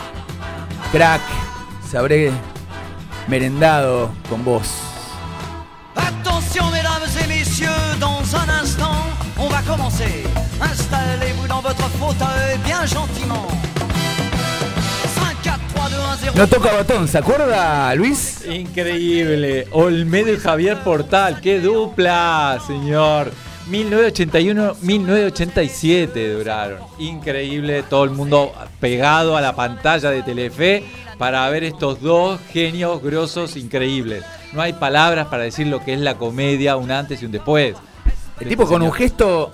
crack, 0.93 1.21
se 1.89 1.97
habré 1.97 2.31
merendado 3.27 4.11
con 4.29 4.45
vos. 4.45 4.61
Attention 5.95 6.69
mesdames 6.71 7.09
et 7.19 7.27
messieurs, 7.27 7.97
dans 7.99 8.21
un 8.35 8.47
instant, 8.61 9.01
on 9.39 9.47
va 9.49 9.63
commencer. 9.63 10.23
Installez-vous 10.61 11.47
dans 11.47 11.61
votre 11.61 11.89
fauteuil 11.97 12.59
bien 12.63 12.85
gentiment. 12.85 13.47
5, 15.15 15.35
4, 15.41 15.59
3, 15.73 15.89
2, 15.89 15.95
1, 15.95 16.17
0. 16.21 16.33
No 16.35 16.47
toca 16.47 16.77
botón, 16.77 17.07
¿se 17.07 17.17
acuerda, 17.17 17.95
Luis? 17.95 18.45
Increíble. 18.45 19.67
Olmedo 19.71 20.31
y 20.31 20.37
Javier 20.37 20.77
Portal. 20.83 21.41
¡Qué 21.41 21.59
dupla, 21.59 22.59
señor! 22.67 23.31
1981-1987 23.69 26.37
duraron. 26.37 26.79
Increíble. 26.99 27.83
Todo 27.83 28.03
el 28.03 28.11
mundo 28.11 28.51
pegado 28.79 29.37
a 29.37 29.41
la 29.41 29.55
pantalla 29.55 30.11
de 30.11 30.23
Telefe 30.23 30.83
para 31.17 31.49
ver 31.49 31.63
estos 31.63 32.01
dos 32.01 32.39
genios 32.51 33.01
grosos 33.01 33.55
increíbles. 33.55 34.23
No 34.51 34.61
hay 34.61 34.73
palabras 34.73 35.27
para 35.27 35.43
decir 35.43 35.67
lo 35.67 35.83
que 35.83 35.93
es 35.93 35.99
la 35.99 36.17
comedia, 36.17 36.75
un 36.75 36.91
antes 36.91 37.21
y 37.21 37.25
un 37.25 37.31
después. 37.31 37.75
El 38.39 38.47
tipo 38.47 38.65
con 38.65 38.81
un 38.81 38.91
gesto. 38.91 39.53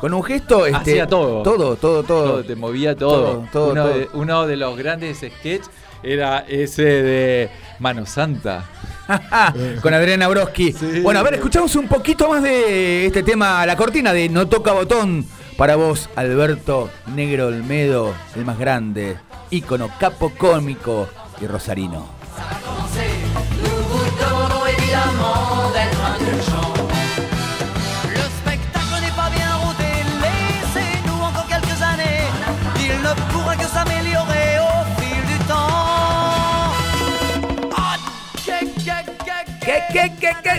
Con 0.00 0.14
un 0.14 0.22
gesto. 0.22 0.66
Este, 0.66 0.78
Hacía 0.78 1.06
todo. 1.06 1.42
Todo, 1.42 1.76
todo, 1.76 2.02
todo. 2.02 2.24
Todo, 2.24 2.44
te 2.44 2.56
movía 2.56 2.96
todo. 2.96 3.22
Todo, 3.22 3.48
todo, 3.52 3.72
uno, 3.72 3.84
todo. 3.84 3.98
De, 3.98 4.08
uno 4.14 4.46
de 4.46 4.56
los 4.56 4.76
grandes 4.76 5.18
sketches 5.18 5.70
era 6.02 6.44
ese 6.48 6.82
de 6.82 7.50
Mano 7.78 8.06
Santa. 8.06 8.64
con 9.82 9.94
Adriana 9.94 10.28
Broski. 10.28 10.72
Sí. 10.72 11.00
Bueno, 11.00 11.20
a 11.20 11.22
ver, 11.22 11.34
escuchamos 11.34 11.74
un 11.76 11.88
poquito 11.88 12.28
más 12.28 12.42
de 12.42 13.06
este 13.06 13.22
tema, 13.22 13.64
la 13.66 13.76
cortina 13.76 14.12
de 14.12 14.28
No 14.28 14.48
toca 14.48 14.72
botón. 14.72 15.26
Para 15.56 15.76
vos, 15.76 16.10
Alberto 16.16 16.90
Negro 17.14 17.46
Olmedo, 17.46 18.14
el 18.34 18.44
más 18.44 18.58
grande, 18.58 19.16
ícono 19.50 19.88
capo 19.98 20.32
cómico 20.36 21.08
y 21.40 21.46
rosarino. 21.46 22.06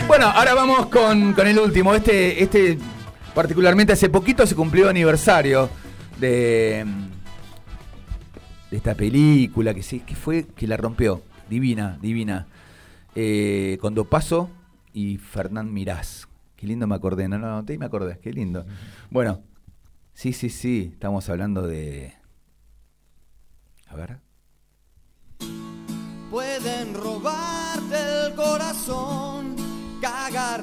Bueno, 0.07 0.27
ahora 0.27 0.53
vamos 0.53 0.88
con, 0.88 1.33
con 1.33 1.47
el 1.47 1.60
último. 1.60 1.93
Este, 1.93 2.41
este, 2.43 2.77
particularmente 3.33 3.93
hace 3.93 4.10
poquito 4.10 4.45
se 4.45 4.55
cumplió 4.55 4.89
aniversario 4.89 5.69
de, 6.19 6.86
de 8.71 8.77
esta 8.77 8.95
película 8.95 9.73
que 9.73 9.81
que 9.81 10.15
fue 10.15 10.45
que 10.45 10.67
la 10.67 10.77
rompió. 10.77 11.21
Divina, 11.49 11.97
divina. 12.01 12.47
Eh, 13.15 13.77
con 13.81 13.95
Dopaso 13.95 14.49
y 14.93 15.17
Fernán 15.17 15.73
Mirás. 15.73 16.27
Qué 16.55 16.67
lindo 16.67 16.88
me 16.88 16.95
acordé, 16.95 17.27
no, 17.27 17.38
no, 17.38 17.47
no, 17.47 17.65
te 17.65 17.77
me 17.77 17.86
acordé, 17.86 18.19
qué 18.19 18.33
lindo. 18.33 18.65
Bueno, 19.12 19.41
sí, 20.13 20.33
sí, 20.33 20.49
sí, 20.49 20.89
estamos 20.93 21.29
hablando 21.29 21.62
de. 21.62 22.13
A 23.88 23.95
ver. 23.95 24.17
Pueden 26.31 26.93
robarte 26.95 27.95
el 27.95 28.33
corazón, 28.36 29.37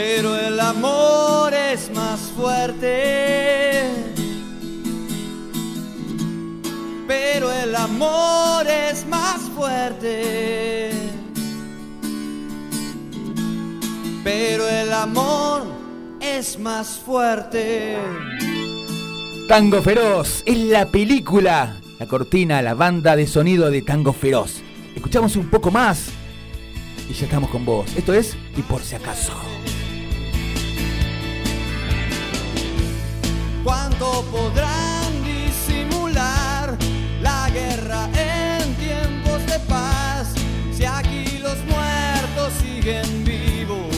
Pero 0.00 0.36
el 0.36 0.60
amor 0.60 1.52
es 1.52 1.90
más 1.92 2.20
fuerte. 2.36 3.82
Pero 7.08 7.52
el 7.52 7.74
amor 7.74 8.64
es 8.68 9.04
más 9.08 9.40
fuerte. 9.56 10.92
Pero 14.22 14.68
el 14.68 14.92
amor 14.92 15.62
es 16.20 16.56
más 16.60 17.00
fuerte. 17.04 17.98
Tango 19.48 19.82
Feroz 19.82 20.44
es 20.46 20.58
la 20.58 20.86
película, 20.86 21.76
la 21.98 22.06
cortina, 22.06 22.62
la 22.62 22.74
banda 22.74 23.16
de 23.16 23.26
sonido 23.26 23.68
de 23.68 23.82
Tango 23.82 24.12
Feroz. 24.12 24.62
Escuchamos 24.94 25.34
un 25.34 25.50
poco 25.50 25.72
más 25.72 26.10
y 27.10 27.14
ya 27.14 27.24
estamos 27.24 27.50
con 27.50 27.64
vos. 27.64 27.96
Esto 27.96 28.14
es 28.14 28.36
Y 28.56 28.62
por 28.62 28.80
si 28.80 28.94
acaso. 28.94 29.57
¿Cuánto 33.98 34.30
podrán 34.30 35.24
disimular 35.24 36.76
la 37.20 37.50
guerra 37.50 38.08
en 38.14 38.72
tiempos 38.76 39.44
de 39.46 39.58
paz? 39.68 40.34
Si 40.72 40.84
aquí 40.84 41.38
los 41.38 41.56
muertos 41.64 42.52
siguen 42.62 43.24
vivos. 43.24 43.88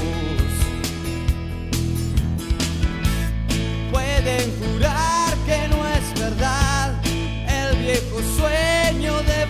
Pueden 3.93 4.51
jurar 4.59 5.35
que 5.45 5.69
no 5.69 5.87
es 5.87 6.19
verdad 6.19 6.95
el 7.05 7.77
viejo 7.77 8.23
sueño 8.39 9.21
de 9.23 9.50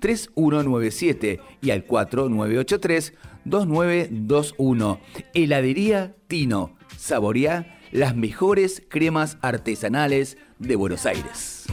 3197 0.00 1.40
y 1.62 1.70
al 1.70 1.84
4983 1.84 3.14
2921. 3.44 5.00
Heladería 5.34 6.16
Tino. 6.26 6.76
Saboreá 6.96 7.78
las 7.92 8.16
mejores 8.16 8.82
cremas 8.88 9.38
artesanales 9.40 10.36
de 10.58 10.76
Buenos 10.76 11.06
Aires. 11.06 11.66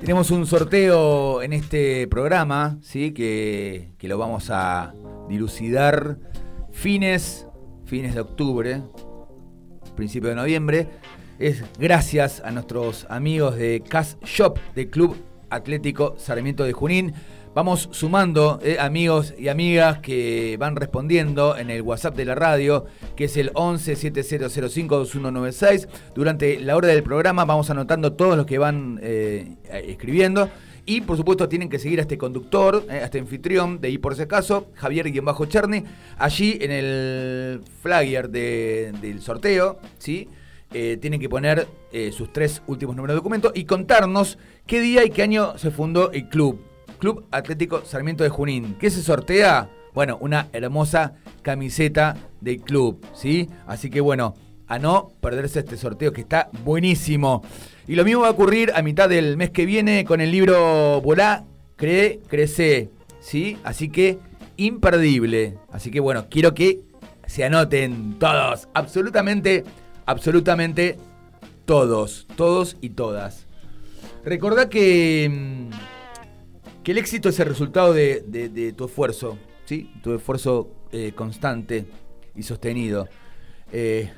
Tenemos 0.00 0.30
un 0.30 0.46
sorteo 0.46 1.42
en 1.42 1.52
este 1.52 2.06
programa, 2.06 2.78
¿sí? 2.82 3.12
que, 3.12 3.92
que 3.98 4.08
lo 4.08 4.18
vamos 4.18 4.50
a 4.50 4.94
dilucidar 5.28 6.18
fines, 6.70 7.46
fines 7.86 8.14
de 8.14 8.20
octubre, 8.20 8.82
principio 9.96 10.28
de 10.28 10.36
noviembre. 10.36 10.88
Es 11.38 11.64
gracias 11.78 12.40
a 12.44 12.50
nuestros 12.50 13.06
amigos 13.10 13.56
de 13.56 13.82
Cash 13.86 14.14
Shop 14.24 14.58
del 14.74 14.90
Club 14.90 15.16
Atlético 15.56 16.14
Sarmiento 16.18 16.64
de 16.64 16.72
Junín. 16.72 17.14
Vamos 17.54 17.88
sumando 17.90 18.60
eh, 18.62 18.76
amigos 18.78 19.32
y 19.38 19.48
amigas 19.48 20.00
que 20.00 20.56
van 20.58 20.76
respondiendo 20.76 21.56
en 21.56 21.70
el 21.70 21.80
WhatsApp 21.80 22.14
de 22.14 22.26
la 22.26 22.34
radio, 22.34 22.84
que 23.16 23.24
es 23.24 23.36
el 23.38 23.50
11 23.54 23.96
7005 23.96 24.98
2196. 24.98 25.88
Durante 26.14 26.60
la 26.60 26.76
hora 26.76 26.88
del 26.88 27.02
programa 27.02 27.46
vamos 27.46 27.70
anotando 27.70 28.12
todos 28.12 28.36
los 28.36 28.44
que 28.44 28.58
van 28.58 29.00
eh, 29.02 29.56
escribiendo. 29.72 30.50
Y 30.88 31.00
por 31.00 31.16
supuesto 31.16 31.48
tienen 31.48 31.68
que 31.68 31.80
seguir 31.80 31.98
a 31.98 32.02
este 32.02 32.16
conductor, 32.16 32.84
eh, 32.88 33.00
a 33.00 33.06
este 33.06 33.18
anfitrión 33.18 33.80
de 33.80 33.88
ahí 33.88 33.98
por 33.98 34.14
si 34.14 34.22
acaso, 34.22 34.68
Javier-Cherny, 34.74 35.82
allí 36.18 36.58
en 36.60 36.70
el 36.70 37.60
flyer 37.82 38.30
del 38.30 39.20
sorteo, 39.20 39.80
¿sí? 39.98 40.28
Tienen 40.70 41.20
que 41.20 41.28
poner 41.28 41.66
sus 42.12 42.32
tres 42.32 42.62
últimos 42.66 42.96
números 42.96 43.14
de 43.14 43.18
documento 43.18 43.52
y 43.54 43.64
contarnos 43.64 44.38
qué 44.66 44.80
día 44.80 45.04
y 45.04 45.10
qué 45.10 45.22
año 45.22 45.56
se 45.56 45.70
fundó 45.70 46.12
el 46.12 46.28
club. 46.28 46.60
Club 46.98 47.26
Atlético 47.30 47.82
Sarmiento 47.84 48.24
de 48.24 48.30
Junín. 48.30 48.76
¿Qué 48.78 48.90
se 48.90 49.02
sortea? 49.02 49.70
Bueno, 49.94 50.18
una 50.20 50.48
hermosa 50.52 51.14
camiseta 51.42 52.16
del 52.40 52.60
club, 52.60 53.04
¿sí? 53.14 53.48
Así 53.66 53.88
que 53.90 54.00
bueno, 54.00 54.34
a 54.66 54.78
no 54.78 55.12
perderse 55.20 55.60
este 55.60 55.76
sorteo 55.76 56.12
que 56.12 56.22
está 56.22 56.50
buenísimo. 56.64 57.42
Y 57.86 57.94
lo 57.94 58.04
mismo 58.04 58.22
va 58.22 58.28
a 58.28 58.32
ocurrir 58.32 58.72
a 58.74 58.82
mitad 58.82 59.08
del 59.08 59.36
mes 59.36 59.50
que 59.50 59.64
viene 59.64 60.04
con 60.04 60.20
el 60.20 60.30
libro 60.30 61.00
Volá, 61.00 61.44
Cree, 61.76 62.20
Crece, 62.28 62.90
¿sí? 63.20 63.58
Así 63.62 63.88
que 63.88 64.18
imperdible. 64.56 65.58
Así 65.70 65.90
que 65.90 66.00
bueno, 66.00 66.26
quiero 66.28 66.52
que 66.52 66.80
se 67.26 67.44
anoten 67.44 68.18
todos, 68.18 68.68
absolutamente, 68.74 69.64
absolutamente 70.06 70.96
todos, 71.66 72.26
todos 72.36 72.76
y 72.80 72.90
todas. 72.90 73.46
Recordá 74.24 74.68
que 74.68 75.28
mm, 75.30 75.96
que 76.86 76.92
el 76.92 76.98
éxito 76.98 77.30
es 77.30 77.40
el 77.40 77.48
resultado 77.48 77.92
de, 77.92 78.72
tu 78.76 78.84
esfuerzo, 78.84 79.36
¿sí? 79.64 79.90
Tu 80.04 80.14
esfuerzo 80.14 80.70
eh, 80.92 81.10
constante 81.16 81.84
y 82.36 82.44
sostenido. 82.44 83.08
Eh, 83.72 84.08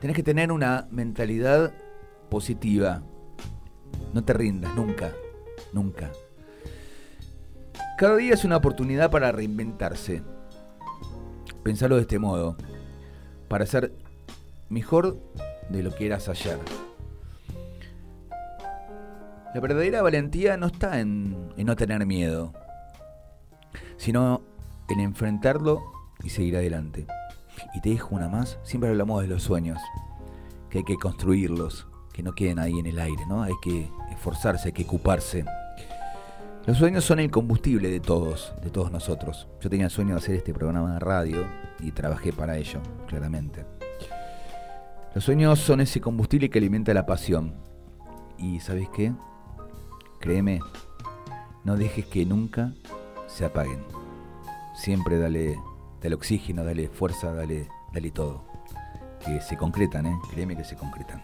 tenés 0.00 0.16
que 0.16 0.22
tener 0.22 0.50
una 0.50 0.88
mentalidad 0.90 1.74
positiva. 2.30 3.02
No 4.14 4.24
te 4.24 4.32
rindas, 4.32 4.74
nunca, 4.74 5.12
nunca. 5.74 6.10
Cada 7.98 8.16
día 8.16 8.32
es 8.32 8.46
una 8.46 8.56
oportunidad 8.56 9.10
para 9.10 9.30
reinventarse. 9.30 10.22
Pensarlo 11.62 11.96
de 11.96 12.02
este 12.02 12.18
modo, 12.18 12.56
para 13.48 13.66
ser 13.66 13.92
mejor 14.70 15.20
de 15.68 15.82
lo 15.82 15.94
que 15.94 16.06
eras 16.06 16.28
ayer. 16.28 16.58
La 19.52 19.60
verdadera 19.60 20.00
valentía 20.00 20.56
no 20.56 20.68
está 20.68 21.00
en, 21.00 21.52
no 21.56 21.76
tener 21.76 22.06
miedo, 22.06 22.52
sino 23.96 24.42
en 24.88 25.00
enfrentarlo 25.00 25.82
y 26.22 26.30
seguir 26.30 26.56
adelante. 26.56 27.06
Y 27.74 27.80
te 27.80 27.90
dejo 27.90 28.14
una 28.14 28.28
más, 28.28 28.58
siempre 28.62 28.88
hablamos 28.88 29.20
de 29.22 29.28
los 29.28 29.42
sueños, 29.42 29.80
que 30.70 30.78
hay 30.78 30.84
que 30.84 30.96
construirlos, 30.96 31.88
que 32.12 32.22
no 32.22 32.32
queden 32.32 32.60
ahí 32.60 32.78
en 32.78 32.86
el 32.86 32.98
aire, 33.00 33.26
¿no? 33.28 33.42
Hay 33.42 33.54
que 33.60 33.90
esforzarse, 34.12 34.68
hay 34.68 34.72
que 34.72 34.84
ocuparse. 34.84 35.44
Los 36.66 36.78
sueños 36.78 37.04
son 37.04 37.18
el 37.18 37.30
combustible 37.30 37.90
de 37.90 38.00
todos, 38.00 38.52
de 38.62 38.70
todos 38.70 38.92
nosotros. 38.92 39.48
Yo 39.60 39.68
tenía 39.68 39.86
el 39.86 39.90
sueño 39.90 40.14
de 40.14 40.18
hacer 40.18 40.36
este 40.36 40.54
programa 40.54 40.94
de 40.94 41.00
radio 41.00 41.44
y 41.80 41.90
trabajé 41.90 42.32
para 42.32 42.56
ello, 42.56 42.80
claramente. 43.08 43.79
Los 45.14 45.24
sueños 45.24 45.58
son 45.58 45.80
ese 45.80 46.00
combustible 46.00 46.50
que 46.50 46.58
alimenta 46.58 46.94
la 46.94 47.04
pasión. 47.04 47.54
¿Y 48.38 48.60
sabes 48.60 48.88
qué? 48.90 49.12
Créeme, 50.20 50.60
no 51.64 51.76
dejes 51.76 52.06
que 52.06 52.24
nunca 52.24 52.72
se 53.26 53.44
apaguen. 53.44 53.84
Siempre 54.74 55.18
dale, 55.18 55.58
dale 56.00 56.14
oxígeno, 56.14 56.64
dale 56.64 56.88
fuerza, 56.88 57.32
dale, 57.32 57.68
dale 57.92 58.10
todo. 58.12 58.44
Que 59.24 59.40
se 59.40 59.56
concretan, 59.56 60.06
¿eh? 60.06 60.18
Créeme 60.30 60.56
que 60.56 60.64
se 60.64 60.76
concretan. 60.76 61.22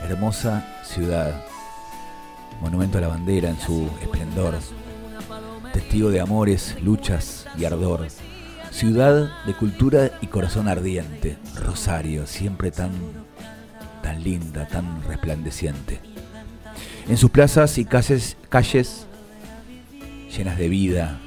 hermosa 0.03 0.67
ciudad, 0.83 1.48
monumento 2.61 2.99
a 2.99 3.01
la 3.01 3.09
bandera 3.09 3.49
en 3.49 3.59
su 3.59 3.89
esplendor, 4.01 4.59
testigo 5.73 6.11
de 6.11 6.21
amores, 6.21 6.77
luchas 6.83 7.47
y 7.57 7.65
ardor, 7.65 8.09
ciudad 8.71 9.45
de 9.45 9.55
cultura 9.55 10.11
y 10.21 10.27
corazón 10.27 10.69
ardiente, 10.69 11.39
Rosario, 11.55 12.27
siempre 12.27 12.71
tan, 12.71 12.93
tan 14.03 14.23
linda, 14.23 14.67
tan 14.67 15.03
resplandeciente. 15.05 16.01
En 17.09 17.17
sus 17.17 17.31
plazas 17.31 17.79
y 17.79 17.85
calles, 17.85 18.37
calles 18.49 19.07
llenas 20.37 20.59
de 20.59 20.69
vida, 20.69 21.19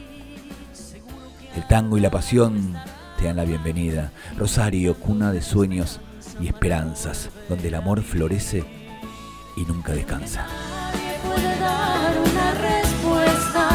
el 1.56 1.68
tango 1.68 1.98
y 1.98 2.02
la 2.02 2.12
pasión 2.12 2.76
te 3.18 3.26
dan 3.26 3.36
la 3.36 3.46
bienvenida. 3.46 4.12
Rosario, 4.38 4.96
cuna 4.96 5.32
de 5.32 5.42
sueños 5.42 6.00
y 6.40 6.48
esperanzas, 6.48 7.30
donde 7.50 7.68
el 7.68 7.76
amor 7.76 8.04
florece 8.04 8.64
y 9.58 9.66
nunca 9.66 9.94
descansa. 9.94 10.48
Dar 11.60 12.14
una 12.30 12.48
respuesta, 12.70 13.66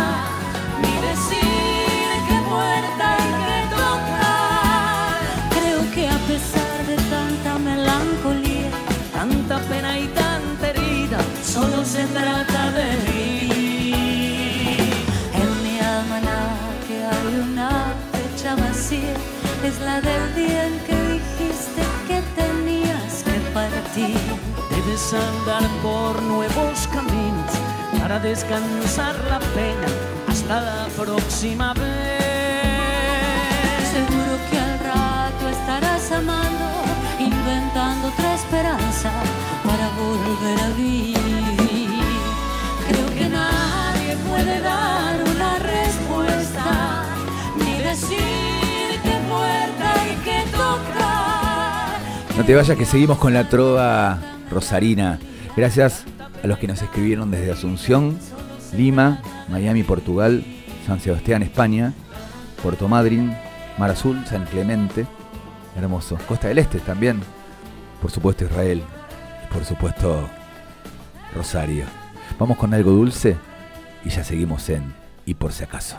ni 0.82 0.94
decir 1.08 2.08
qué 2.28 2.38
puerta 2.50 3.04
hay 3.16 3.30
que 3.46 3.60
tocar. 3.74 5.18
Creo 5.56 5.80
que 5.94 6.08
a 6.08 6.18
pesar 6.30 6.86
de 6.86 6.96
tanta 7.14 7.58
melancolía, 7.58 8.70
Tanta 9.12 9.58
pena 9.60 9.98
y 9.98 10.06
tanta 10.08 10.68
herida, 10.68 11.18
solo 11.42 11.84
se 11.84 12.04
trata 12.06 12.70
de 12.72 12.88
mí. 13.06 13.48
en 15.32 15.62
mi 15.64 15.78
almanaque 15.80 16.96
hay 17.10 17.34
una 17.50 17.94
fecha 18.12 18.54
vacía, 18.56 19.14
es 19.64 19.80
la 19.80 20.00
del 20.00 20.34
día 20.34 20.66
en 20.66 20.78
que 20.80 20.96
dijiste 21.14 21.82
que 22.06 22.22
tenías 22.40 23.22
que 23.24 23.40
partir. 23.54 24.20
Debes 24.70 25.14
andar 25.14 25.66
por 25.82 26.22
nuevos 26.22 26.86
caminos 26.88 27.35
para 28.06 28.20
descansar 28.20 29.16
la 29.28 29.40
pena 29.40 29.88
hasta 30.28 30.60
la 30.60 30.86
próxima 30.96 31.74
vez. 31.74 31.82
Seguro 33.92 34.38
que 34.48 34.58
al 34.60 34.78
rato 34.78 35.48
estarás 35.48 36.12
amando, 36.12 36.68
inventando 37.18 38.06
otra 38.06 38.34
esperanza 38.36 39.10
para 39.64 39.88
volver 39.98 40.60
a 40.60 40.68
vivir. 40.76 41.18
Creo 42.88 43.08
que 43.18 43.28
nadie 43.28 44.16
puede 44.28 44.60
dar 44.60 45.16
una 45.24 45.58
respuesta, 45.58 47.06
ni 47.58 47.78
decir 47.78 49.00
qué 49.02 49.18
puerta 49.28 50.00
hay 50.00 50.14
que 50.22 50.48
tocar. 50.52 51.98
No 52.36 52.44
te 52.44 52.54
vayas 52.54 52.78
que 52.78 52.84
seguimos 52.84 53.18
con 53.18 53.34
la 53.34 53.48
trova 53.48 54.20
rosarina. 54.48 55.18
Gracias 55.56 56.04
a 56.46 56.48
los 56.48 56.58
que 56.58 56.68
nos 56.68 56.80
escribieron 56.80 57.32
desde 57.32 57.50
Asunción, 57.50 58.16
Lima, 58.72 59.20
Miami, 59.48 59.82
Portugal, 59.82 60.44
San 60.86 61.00
Sebastián, 61.00 61.42
España, 61.42 61.92
Puerto 62.62 62.86
Madryn, 62.86 63.36
Mar 63.78 63.90
Azul, 63.90 64.24
San 64.26 64.44
Clemente, 64.44 65.06
hermoso. 65.76 66.16
Costa 66.28 66.46
del 66.46 66.58
Este 66.58 66.78
también, 66.78 67.20
por 68.00 68.12
supuesto 68.12 68.44
Israel 68.44 68.80
y 69.44 69.52
por 69.52 69.64
supuesto 69.64 70.28
Rosario. 71.34 71.84
Vamos 72.38 72.56
con 72.56 72.72
algo 72.74 72.92
dulce 72.92 73.36
y 74.04 74.10
ya 74.10 74.22
seguimos 74.22 74.68
en 74.68 74.94
Y 75.26 75.34
por 75.34 75.52
si 75.52 75.64
acaso. 75.64 75.96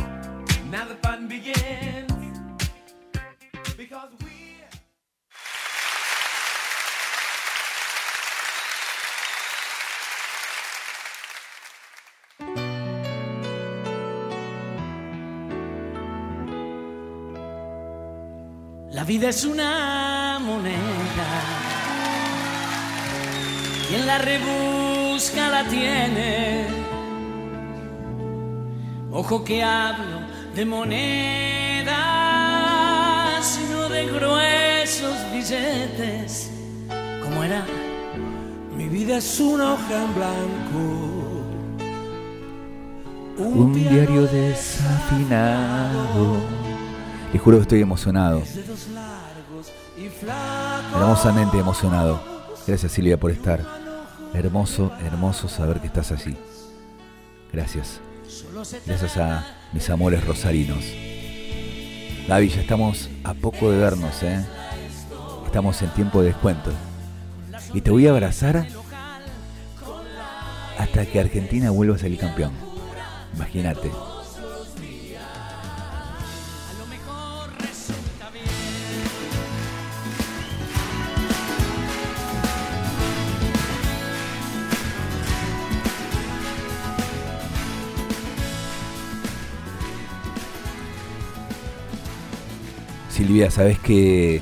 Fun 1.03 1.29
begins. 1.29 2.12
Because 3.77 4.11
we. 4.23 4.33
La 18.91 19.05
vida 19.05 19.31
es 19.31 19.45
una 19.45 20.38
moneda. 20.41 21.31
Quien 23.88 24.07
la 24.07 24.19
rebusca 24.19 25.49
la 25.51 25.65
tiene. 25.65 26.67
Ojo 29.11 29.45
que 29.45 29.62
hablo 29.62 30.21
de 30.55 30.65
monedas, 30.67 31.91
no 33.71 33.88
de 33.88 34.07
gruesos 34.07 35.15
billetes. 35.33 36.51
Como 37.23 37.43
era 37.43 37.65
mi 38.77 38.88
vida 38.88 39.17
es 39.19 39.41
una 39.41 39.75
hoja 39.75 40.05
en 40.05 40.15
blanco. 40.15 41.12
Un 43.38 43.73
diario 43.73 44.27
desafinado. 44.27 45.57
Les 47.33 47.41
juro 47.41 47.57
que 47.59 47.62
estoy 47.62 47.81
emocionado. 47.81 48.43
Y. 49.97 50.11
Hermosamente 50.95 51.59
emocionado. 51.59 52.21
Gracias 52.67 52.93
Silvia 52.93 53.19
por 53.19 53.31
estar. 53.31 53.65
Hermoso, 54.35 54.93
hermoso 55.05 55.49
saber 55.49 55.81
que 55.81 55.87
estás 55.87 56.12
allí. 56.12 56.37
Gracias. 57.53 58.01
Gracias 58.87 59.17
a 59.17 59.62
mis 59.72 59.88
amores 59.90 60.24
rosarinos. 60.24 60.85
Gaby, 62.28 62.48
ya 62.48 62.61
estamos 62.61 63.11
a 63.24 63.35
poco 63.35 63.70
de 63.70 63.78
vernos, 63.78 64.22
¿eh? 64.22 64.44
Estamos 65.46 65.80
en 65.82 65.90
tiempo 65.90 66.20
de 66.20 66.28
descuento. 66.28 66.72
Y 67.74 67.80
te 67.80 67.90
voy 67.90 68.06
a 68.06 68.11
abrazar 68.11 68.66
hasta 70.78 71.06
que 71.06 71.20
Argentina 71.20 71.70
vuelva 71.70 71.96
a 71.96 71.98
salir 71.98 72.18
campeón. 72.18 72.52
Imagínate. 73.35 73.90
¿Sabes 93.50 93.78
que 93.78 94.40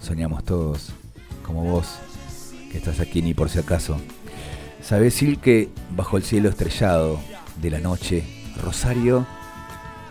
soñamos 0.00 0.44
todos, 0.44 0.92
como 1.44 1.64
vos, 1.64 1.98
que 2.70 2.78
estás 2.78 3.00
aquí 3.00 3.22
ni 3.22 3.34
por 3.34 3.48
si 3.48 3.58
acaso? 3.58 4.00
¿Sabes, 4.82 5.14
Sil, 5.18 5.40
que 5.40 5.68
bajo 5.90 6.16
el 6.16 6.22
cielo 6.22 6.48
estrellado 6.48 7.20
de 7.60 7.70
la 7.70 7.80
noche, 7.80 8.24
Rosario 8.62 9.26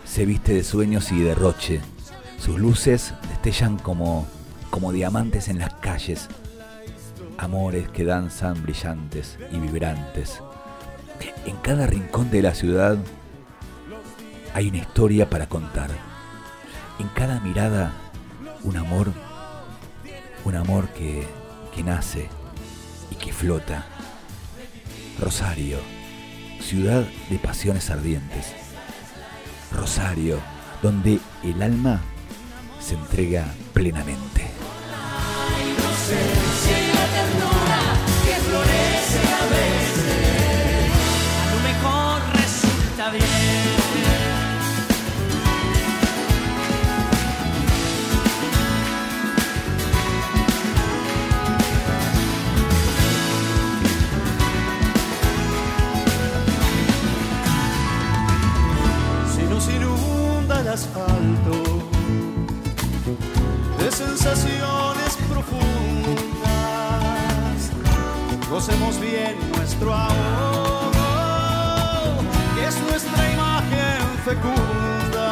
se 0.04 0.26
viste 0.26 0.54
de 0.54 0.64
sueños 0.64 1.10
y 1.12 1.20
derroche? 1.20 1.80
Sus 2.38 2.58
luces 2.58 3.14
destellan 3.28 3.78
como, 3.78 4.26
como 4.70 4.92
diamantes 4.92 5.48
en 5.48 5.58
las 5.58 5.74
calles, 5.74 6.28
amores 7.38 7.88
que 7.88 8.04
danzan 8.04 8.62
brillantes 8.62 9.38
y 9.50 9.58
vibrantes. 9.58 10.40
En 11.46 11.56
cada 11.56 11.86
rincón 11.86 12.30
de 12.30 12.42
la 12.42 12.54
ciudad 12.54 12.96
hay 14.54 14.68
una 14.68 14.78
historia 14.78 15.28
para 15.28 15.48
contar. 15.48 15.90
En 16.98 17.08
cada 17.08 17.40
mirada, 17.40 17.92
un 18.62 18.76
amor, 18.76 19.12
un 20.44 20.54
amor 20.54 20.88
que, 20.90 21.26
que 21.74 21.82
nace 21.82 22.28
y 23.10 23.14
que 23.14 23.32
flota. 23.32 23.86
Rosario, 25.18 25.78
ciudad 26.60 27.04
de 27.28 27.38
pasiones 27.38 27.90
ardientes. 27.90 28.54
Rosario, 29.72 30.38
donde 30.82 31.20
el 31.42 31.62
alma 31.62 32.00
se 32.80 32.94
entrega 32.94 33.46
plenamente. 33.72 34.50
Asfalto 60.72 61.90
de 63.78 63.90
sensaciones 63.90 65.16
profundas. 65.28 65.70
Gocemos 68.48 69.00
bien 69.00 69.36
nuestro 69.56 69.92
ahogo, 69.92 70.92
que 72.54 72.66
es 72.66 72.80
nuestra 72.88 73.32
imagen 73.32 74.00
fecunda. 74.24 75.30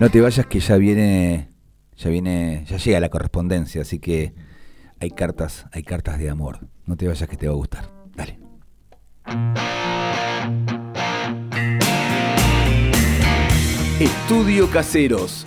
No 0.00 0.10
te 0.10 0.22
vayas 0.22 0.46
que 0.46 0.60
ya 0.60 0.78
viene, 0.78 1.50
ya 1.94 2.08
viene, 2.08 2.64
ya 2.66 2.78
llega 2.78 3.00
la 3.00 3.10
correspondencia, 3.10 3.82
así 3.82 3.98
que 3.98 4.32
hay 4.98 5.10
cartas, 5.10 5.66
hay 5.72 5.82
cartas 5.82 6.18
de 6.18 6.30
amor. 6.30 6.70
No 6.86 6.96
te 6.96 7.06
vayas 7.06 7.28
que 7.28 7.36
te 7.36 7.48
va 7.48 7.52
a 7.52 7.56
gustar. 7.56 7.90
Dale. 8.16 8.38
Estudio 14.00 14.70
Caseros. 14.70 15.46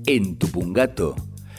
En 0.07 0.38
Tupungato, 0.38 1.14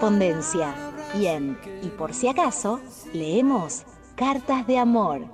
Correspondencia. 0.00 0.74
Bien, 1.14 1.58
y 1.82 1.88
por 1.88 2.14
si 2.14 2.26
acaso, 2.26 2.80
leemos 3.12 3.84
Cartas 4.16 4.66
de 4.66 4.78
Amor. 4.78 5.26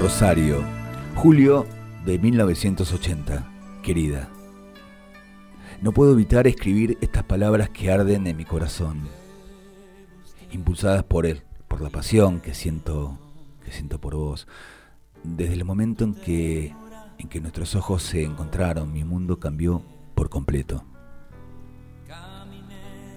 Rosario, 0.00 0.64
julio 1.14 1.64
de 2.04 2.18
1980. 2.18 3.48
Querida, 3.84 4.28
no 5.80 5.92
puedo 5.92 6.14
evitar 6.14 6.48
escribir 6.48 6.98
estas 7.00 7.22
palabras 7.22 7.70
que 7.70 7.92
arden 7.92 8.26
en 8.26 8.36
mi 8.36 8.44
corazón, 8.44 9.08
impulsadas 10.50 11.04
por 11.04 11.24
él, 11.24 11.44
por 11.68 11.80
la 11.80 11.90
pasión 11.90 12.40
que 12.40 12.52
siento, 12.52 13.16
siento 13.80 13.98
por 13.98 14.14
vos. 14.14 14.46
Desde 15.24 15.54
el 15.54 15.64
momento 15.64 16.04
en 16.04 16.14
que, 16.14 16.74
en 17.18 17.28
que 17.28 17.40
nuestros 17.40 17.74
ojos 17.74 18.02
se 18.02 18.22
encontraron, 18.22 18.92
mi 18.92 19.04
mundo 19.04 19.40
cambió 19.40 19.82
por 20.14 20.28
completo. 20.28 20.84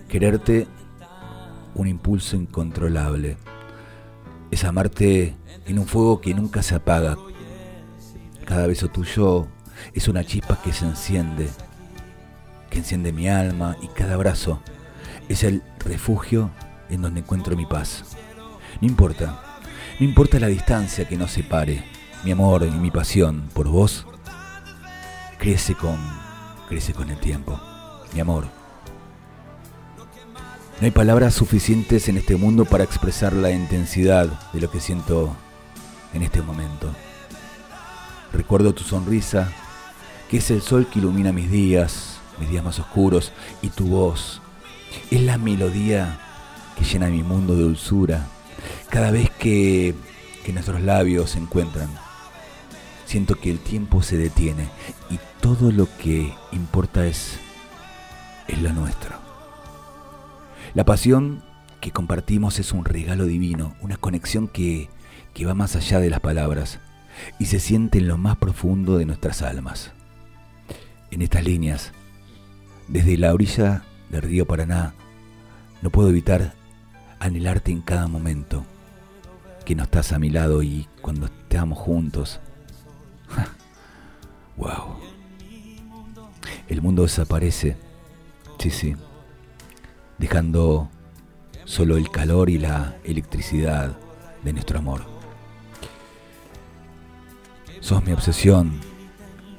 Quererte, 0.08 0.68
un 1.76 1.88
impulso 1.88 2.38
incontrolable. 2.38 3.36
Es 4.52 4.64
amarte 4.64 5.36
en 5.66 5.80
un 5.80 5.86
fuego 5.86 6.22
que 6.22 6.34
nunca 6.34 6.64
se 6.64 6.76
apaga. 6.76 7.18
Cada 8.46 8.68
beso 8.68 8.88
tuyo 8.88 9.48
es 9.94 10.08
una 10.08 10.24
chispa 10.24 10.62
que 10.62 10.72
se 10.72 10.86
enciende, 10.86 11.50
que 12.70 12.78
enciende 12.78 13.12
mi 13.12 13.28
alma 13.28 13.76
y 13.82 13.88
cada 13.88 14.14
abrazo 14.14 14.62
es 15.28 15.44
el 15.44 15.62
refugio 15.80 16.52
en 16.90 17.02
donde 17.02 17.20
encuentro 17.20 17.58
mi 17.58 17.66
paz. 17.66 18.16
No 18.80 18.88
importa, 18.88 19.53
no 20.00 20.06
importa 20.06 20.40
la 20.40 20.48
distancia 20.48 21.08
que 21.08 21.18
nos 21.18 21.32
separe, 21.32 21.84
mi 22.24 22.32
amor 22.32 22.64
y 22.64 22.72
mi 22.72 22.90
pasión 22.90 23.50
por 23.54 23.68
vos 23.68 24.06
crece 25.38 25.76
con, 25.76 25.98
crece 26.70 26.94
con 26.94 27.10
el 27.10 27.18
tiempo. 27.18 27.60
Mi 28.14 28.22
amor. 28.22 28.46
No 30.80 30.86
hay 30.86 30.92
palabras 30.92 31.34
suficientes 31.34 32.08
en 32.08 32.18
este 32.18 32.36
mundo 32.36 32.66
para 32.66 32.84
expresar 32.84 33.34
la 33.34 33.52
intensidad 33.52 34.28
de 34.52 34.62
lo 34.62 34.72
que 34.72 34.80
siento 34.80 35.36
en 36.14 36.24
este 36.24 36.42
momento. 36.42 36.90
Recuerdo 38.32 38.74
tu 38.74 38.84
sonrisa, 38.84 39.52
que 40.30 40.38
es 40.38 40.50
el 40.50 40.62
sol 40.62 40.88
que 40.88 41.00
ilumina 41.00 41.32
mis 41.32 41.52
días, 41.52 42.18
mis 42.40 42.50
días 42.50 42.64
más 42.64 42.80
oscuros, 42.80 43.32
y 43.62 43.70
tu 43.70 43.88
voz 43.88 44.42
es 45.12 45.22
la 45.22 45.38
melodía 45.38 46.20
que 46.78 46.84
llena 46.84 47.08
mi 47.08 47.22
mundo 47.22 47.56
de 47.56 47.64
dulzura. 47.64 48.28
Cada 48.94 49.10
vez 49.10 49.32
que, 49.32 49.96
nuestros 50.54 50.80
labios 50.80 51.32
se 51.32 51.40
encuentran, 51.40 51.90
siento 53.08 53.34
que 53.34 53.50
el 53.50 53.58
tiempo 53.58 54.04
se 54.04 54.18
detiene 54.18 54.70
y 55.10 55.18
todo 55.42 55.72
lo 55.72 55.88
que 55.98 56.32
importa 56.52 57.08
es, 57.08 57.40
es 58.48 58.62
lo 58.62 58.72
nuestro. 58.72 59.16
La 60.76 60.86
pasión 60.86 61.44
que 61.82 61.90
compartimos 61.90 62.60
es 62.60 62.72
un 62.72 62.86
regalo 62.86 63.26
divino, 63.26 63.74
una 63.82 63.98
conexión 63.98 64.48
que, 64.48 64.90
que 65.34 65.48
va 65.48 65.56
más 65.56 65.76
allá 65.76 66.00
de 66.00 66.12
las 66.12 66.20
palabras 66.20 66.80
y 67.40 67.46
se 67.48 67.60
siente 67.60 67.98
en 67.98 68.08
lo 68.08 68.20
más 68.20 68.38
profundo 68.38 69.00
de 69.00 69.08
nuestras 69.08 69.42
almas. 69.42 69.92
En 71.10 71.24
estas 71.24 71.44
líneas, 71.44 71.94
desde 72.88 73.18
la 73.18 73.34
orilla 73.34 73.86
del 74.12 74.22
río 74.22 74.46
Paraná, 74.46 74.94
no 75.82 75.90
puedo 75.90 76.10
evitar 76.10 76.54
anhelarte 77.20 77.72
en 77.72 77.82
cada 77.82 78.08
momento, 78.08 78.68
que 79.66 79.76
no 79.76 79.84
estás 79.84 80.12
a 80.12 80.20
mi 80.20 80.30
lado 80.30 80.64
y 80.64 80.88
cuando 81.02 81.28
estamos 81.28 81.78
juntos. 81.78 82.40
wow. 84.58 84.98
El 86.68 86.82
mundo 86.82 87.04
desaparece, 87.04 87.78
sí, 88.60 88.70
sí, 88.70 88.96
dejando 90.18 90.90
solo 91.66 91.98
el 91.98 92.10
calor 92.10 92.50
y 92.50 92.58
la 92.58 92.96
electricidad 93.04 93.98
de 94.44 94.54
nuestro 94.54 94.80
amor. 94.80 95.06
Sos 97.80 98.04
mi 98.04 98.14
obsesión, 98.14 98.80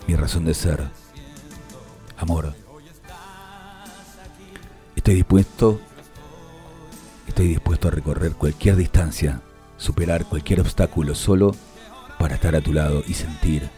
mi 0.06 0.16
razón 0.16 0.44
de 0.44 0.54
ser. 0.54 0.88
Amor. 2.16 2.54
Estoy 4.96 5.16
dispuesto, 5.16 5.80
estoy 7.26 7.48
dispuesto 7.48 7.88
a 7.88 7.90
recorrer 7.90 8.32
cualquier 8.32 8.76
distancia, 8.76 9.42
superar 9.76 10.24
cualquier 10.26 10.60
obstáculo 10.60 11.14
solo 11.14 11.54
para 12.18 12.36
estar 12.36 12.54
a 12.54 12.60
tu 12.60 12.72
lado 12.72 13.02
y 13.06 13.14
sentir 13.14 13.70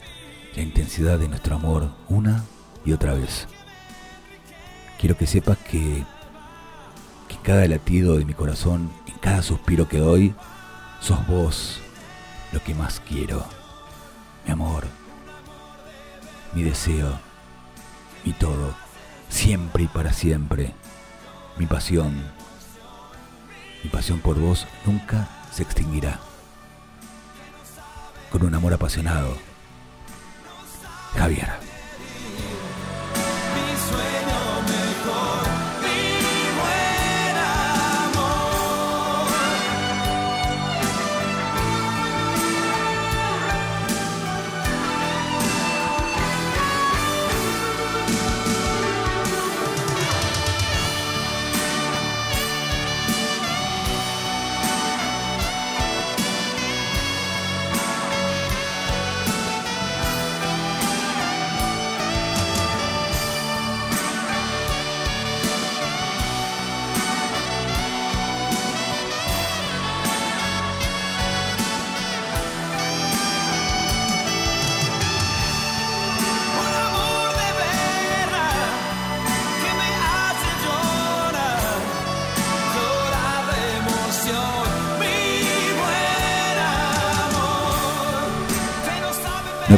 la 0.55 0.63
intensidad 0.63 1.19
de 1.19 1.29
nuestro 1.29 1.57
amor 1.57 1.91
una 2.09 2.45
y 2.85 2.93
otra 2.93 3.15
vez. 3.15 3.47
Quiero 4.99 5.17
que 5.17 5.27
sepas 5.27 5.59
que, 5.59 6.05
que 7.29 7.37
cada 7.43 7.67
latido 7.67 8.17
de 8.17 8.25
mi 8.25 8.35
corazón, 8.35 8.91
en 9.07 9.19
cada 9.19 9.43
suspiro 9.43 9.89
que 9.89 9.99
doy, 9.99 10.35
sos 11.01 11.27
vos 11.27 11.81
lo 12.53 12.63
que 12.63 12.75
más 12.75 13.01
quiero. 13.01 13.45
Mi 14.47 14.53
amor, 14.53 14.85
mi 16.55 16.63
deseo, 16.63 17.19
mi 18.25 18.33
todo, 18.33 18.75
siempre 19.29 19.85
y 19.85 19.89
para 19.89 20.13
siempre. 20.13 20.73
Mi 21.59 21.67
pasión, 21.67 22.15
mi 23.83 23.91
pasión 23.91 24.21
por 24.21 24.39
vos 24.39 24.67
nunca 24.85 25.29
se 25.57 25.63
extinguirá. 25.63 26.21
Con 28.31 28.45
un 28.45 28.55
amor 28.55 28.75
apasionado. 28.75 29.39
Javier. 31.15 31.76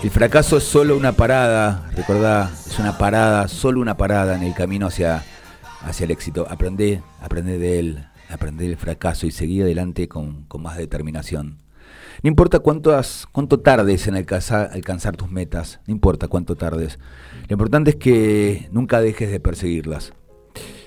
El 0.02 0.10
fracaso 0.10 0.58
es 0.58 0.64
solo 0.64 0.96
una 0.96 1.12
parada, 1.12 1.88
recordá, 1.94 2.52
es 2.66 2.78
una 2.78 2.98
parada, 2.98 3.48
solo 3.48 3.80
una 3.80 3.96
parada 3.96 4.36
en 4.36 4.42
el 4.42 4.52
camino 4.54 4.86
hacia, 4.86 5.24
hacia 5.82 6.04
el 6.04 6.12
éxito. 6.12 6.46
Aprende, 6.48 7.02
aprende 7.20 7.58
de 7.58 7.78
él, 7.78 8.06
aprende 8.30 8.64
del 8.64 8.76
fracaso 8.76 9.26
y 9.26 9.32
seguí 9.32 9.60
adelante 9.60 10.08
con, 10.08 10.44
con 10.44 10.62
más 10.62 10.76
determinación. 10.76 11.58
No 12.22 12.28
importa 12.28 12.58
cuántas, 12.58 13.28
cuánto 13.30 13.60
tardes 13.60 14.08
en 14.08 14.16
alcanzar, 14.16 14.70
alcanzar 14.72 15.16
tus 15.16 15.30
metas, 15.30 15.80
no 15.86 15.92
importa 15.92 16.26
cuánto 16.26 16.56
tardes. 16.56 16.98
Lo 17.48 17.54
importante 17.54 17.90
es 17.90 17.96
que 17.96 18.68
nunca 18.72 19.00
dejes 19.00 19.30
de 19.30 19.38
perseguirlas. 19.38 20.12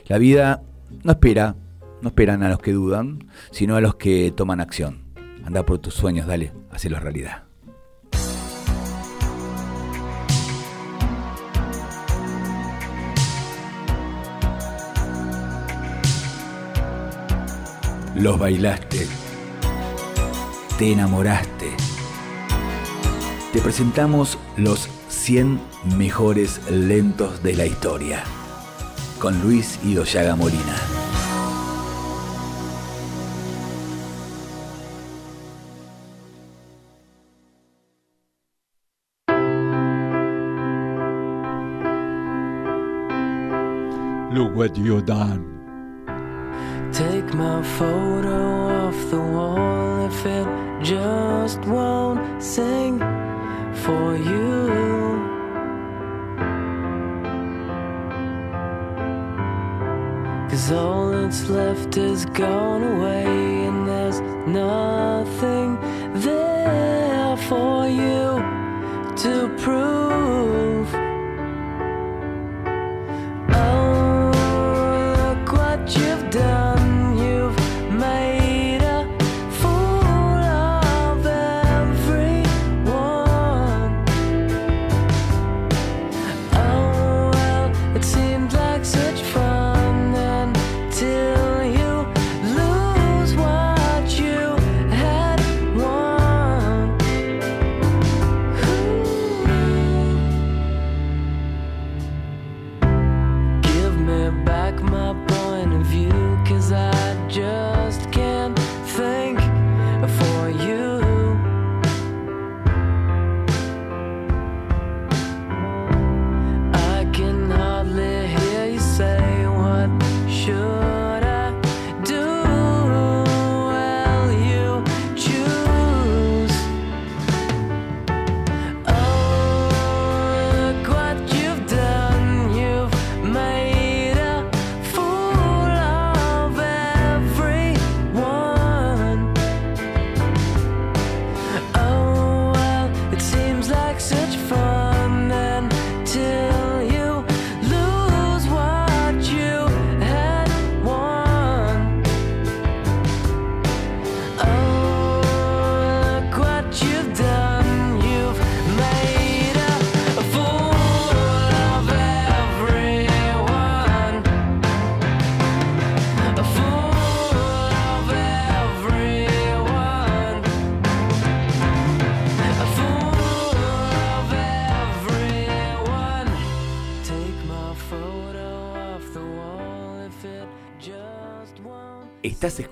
La 0.08 0.18
vida 0.18 0.62
no 1.04 1.14
espera, 1.14 1.56
no 2.02 2.10
esperan 2.10 2.44
a 2.44 2.50
los 2.50 2.60
que 2.60 2.74
dudan, 2.74 3.30
sino 3.52 3.78
a 3.78 3.82
los 3.82 3.96
que 3.96 4.34
toman 4.36 4.60
acción. 4.60 5.06
Anda 5.46 5.66
por 5.66 5.80
tus 5.80 5.94
sueños, 5.94 6.28
dale, 6.28 6.52
hacelos 6.70 7.02
realidad. 7.02 7.44
Los 18.16 18.38
bailaste. 18.38 19.21
Te 20.82 20.94
enamoraste. 20.94 21.70
Te 23.54 23.62
presentamos 23.62 24.40
los 24.58 24.90
100 25.10 25.62
mejores 25.96 26.60
lentos 26.72 27.44
de 27.44 27.54
la 27.54 27.68
historia. 27.68 28.24
Con 29.20 29.40
Luis 29.44 29.78
Idoyaga 29.84 30.36
Molina. 30.36 30.76
Look 44.34 44.56
what 44.56 44.76
you 44.76 45.00
done. 45.04 45.46
Take 46.92 47.36
my 47.36 47.62
photo 47.78 48.88
off 48.88 49.12
the 49.12 49.18
wall 49.18 49.81
it 50.26 50.84
just 50.84 51.60
won't 51.66 52.44
sing 52.44 53.00
for 53.84 54.16
you. 54.16 54.52
Cause 60.50 60.72
all 60.72 61.12
that's 61.12 61.50
left 61.50 61.98
is 61.98 62.26
gone 62.26 62.84
away, 62.84 63.26
and 63.68 63.88
there's 63.88 64.20
nothing 64.48 65.80
there 66.22 67.38
for 67.50 67.88
you 67.88 68.42
to 69.24 69.34
prove. 69.60 70.31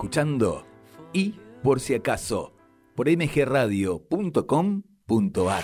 Escuchando 0.10 0.66
y 1.14 1.36
por 1.62 1.80
si 1.80 1.94
acaso 1.94 2.56
por 2.96 3.08
mgradio.com.ar. 3.08 5.64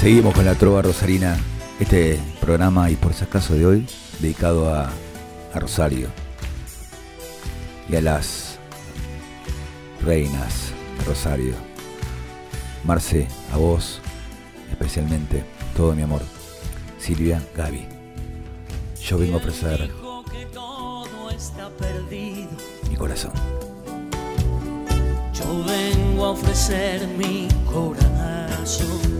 Seguimos 0.00 0.34
con 0.34 0.46
la 0.46 0.54
trova 0.54 0.82
rosarina, 0.82 1.36
este 1.80 2.18
programa 2.40 2.90
y 2.90 2.96
por 2.96 3.12
si 3.12 3.24
acaso 3.24 3.54
de 3.54 3.66
hoy 3.66 3.86
dedicado 4.20 4.74
a, 4.74 4.90
a 5.52 5.60
Rosario 5.60 6.08
y 7.90 7.96
a 7.96 8.00
las 8.00 8.58
reinas 10.02 10.73
Rosario. 11.06 11.54
Marce, 12.84 13.26
a 13.52 13.56
vos 13.56 14.00
especialmente, 14.70 15.44
todo 15.76 15.94
mi 15.94 16.02
amor. 16.02 16.22
Silvia, 16.98 17.42
Gaby. 17.56 17.86
Yo 19.00 19.18
vengo 19.18 19.34
a 19.34 19.38
ofrecer 19.38 19.90
mi 22.88 22.96
corazón. 22.96 23.32
Yo 25.32 25.64
vengo 25.64 26.24
a 26.24 26.30
ofrecer 26.30 27.06
mi 27.08 27.48
corazón. 27.70 29.14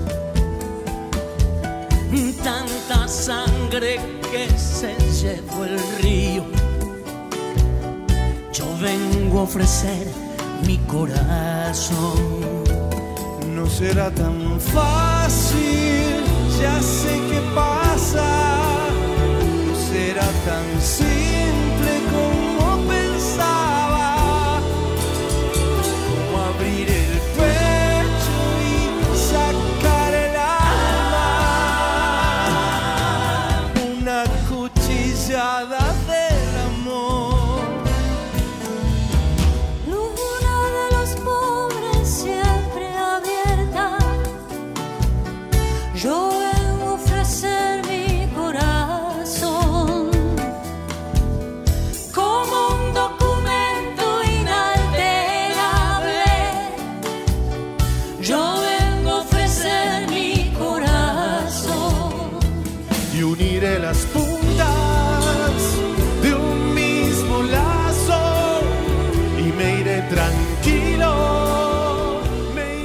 Tanta 2.42 3.08
sangre 3.08 3.98
que 4.30 4.50
se 4.58 4.94
llevó 5.22 5.64
el 5.64 5.78
río. 6.02 6.44
vengo 8.80 9.38
a 9.38 9.42
ofrecer 9.42 10.23
mi 10.66 10.78
corazón. 10.86 12.18
No 13.54 13.66
será 13.66 14.10
tan 14.10 14.60
fácil, 14.60 16.24
ya 16.60 16.80
sé 16.80 17.20
qué 17.30 17.40
pasa. 17.54 18.28
No 19.66 19.74
será 19.90 20.26
tan 20.46 20.80
simple 20.80 21.63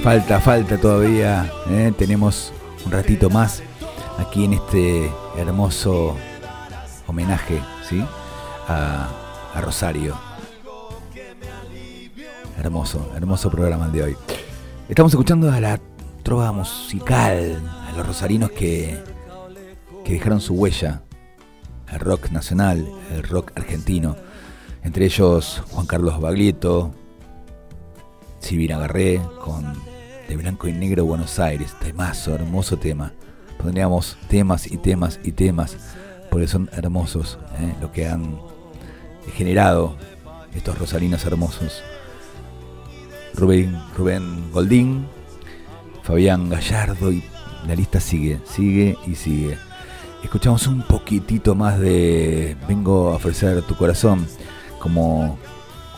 Falta, 0.10 0.39
falta 0.39 0.76
todavía. 0.76 1.53
¿eh? 1.70 1.93
Tenemos 1.95 2.51
un 2.84 2.91
ratito 2.91 3.30
más 3.30 3.62
aquí 4.18 4.43
en 4.43 4.53
este 4.53 5.07
hermoso 5.38 6.18
homenaje 7.05 7.62
¿sí? 7.88 8.03
a, 8.68 9.07
Rosario. 9.62 10.18
Hermoso, 12.57 13.12
hermoso 13.16 13.51
programa 13.51 13.88
de 13.89 14.01
hoy. 14.01 14.18
Estamos 14.89 15.14
escuchando 15.14 15.51
a 15.51 15.62
la 15.62 15.80
trova 16.24 16.51
musical, 16.53 17.62
a 17.88 17.95
los 17.95 18.07
rosarinos 18.07 18.49
que, 18.49 18.97
que 20.03 20.14
dejaron 20.14 20.41
su 20.41 20.55
huella, 20.55 21.03
el 21.93 21.99
rock 21.99 22.32
nacional, 22.32 22.84
el 23.12 23.22
rock 23.22 23.51
argentino. 23.55 24.16
Entre 24.82 25.05
ellos 25.05 25.62
Juan 25.70 25.86
Carlos 25.86 26.20
Baglietto, 26.20 26.95
Silvina 28.39 28.80
Garré 28.80 29.22
con 29.39 29.89
De 30.30 30.38
Blanco 30.38 30.67
y 30.67 30.73
Negro 30.73 31.05
Buenos 31.05 31.39
Aires. 31.39 31.73
Temazo, 31.80 32.36
hermoso 32.36 32.77
tema. 32.77 33.13
Pondríamos 33.57 34.15
temas 34.27 34.71
y 34.71 34.77
temas 34.77 35.19
y 35.23 35.32
temas 35.32 35.75
porque 36.30 36.47
son 36.47 36.69
hermosos 36.71 37.39
¿eh? 37.59 37.73
lo 37.82 37.91
que 37.91 38.07
han 38.07 38.39
generado 39.34 39.95
estos 40.53 40.77
rosarinos 40.77 41.25
hermosos. 41.25 41.82
Rubén, 43.34 43.75
Rubén 43.97 44.51
Goldín, 44.51 45.07
Fabián 46.03 46.47
Gallardo 46.47 47.11
y 47.11 47.23
la 47.67 47.73
lista 47.73 47.99
sigue, 47.99 48.39
sigue 48.45 48.99
y 49.07 49.15
sigue. 49.15 49.57
Escuchamos 50.23 50.67
un 50.67 50.84
poquitito 50.84 51.55
más 51.55 51.80
de 51.80 52.55
Vengo 52.67 53.13
a 53.13 53.15
ofrecer 53.15 53.63
tu 53.63 53.75
corazón 53.75 54.27
como 54.77 55.39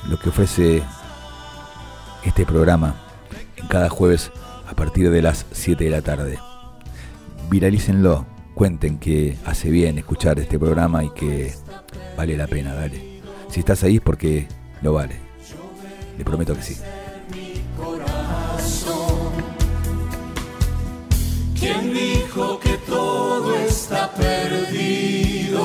lo 0.10 0.18
que 0.18 0.30
ofrece 0.30 0.82
este 2.24 2.46
programa 2.46 2.96
cada 3.70 3.90
jueves 3.90 4.32
a 4.68 4.76
partir 4.76 5.10
de 5.12 5.22
las 5.22 5.46
7 5.52 5.84
de 5.84 5.90
la 5.90 6.02
tarde. 6.02 6.40
Viralícenlo, 7.50 8.26
cuenten 8.54 8.98
que 8.98 9.38
hace 9.46 9.70
bien 9.70 9.98
escuchar 9.98 10.40
este 10.40 10.58
programa 10.60 11.04
y 11.04 11.10
que 11.10 11.54
vale 12.18 12.38
la 12.38 12.48
pena, 12.48 12.74
dale. 12.74 13.22
Si 13.50 13.60
estás 13.60 13.84
ahí 13.84 13.96
es 13.98 14.02
porque 14.02 14.48
lo 14.82 14.94
vale. 14.94 15.16
Le 16.18 16.24
prometo 16.24 16.56
que 16.56 16.62
sí. 16.62 16.78
¿Quién 21.60 21.94
dijo 21.94 22.60
que 22.60 22.78
todo 22.88 23.56
está 23.56 24.12
perdido? 24.14 25.62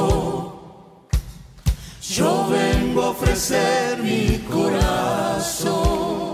Yo 2.02 2.48
vengo 2.48 3.02
a 3.02 3.10
ofrecer 3.10 4.02
mi 4.02 4.38
corazón. 4.50 6.25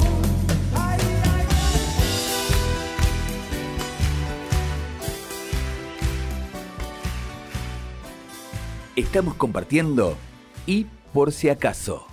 Estamos 8.95 9.37
compartiendo 9.37 10.19
y 10.67 10.87
por 11.15 11.33
si 11.33 11.49
acaso. 11.49 12.07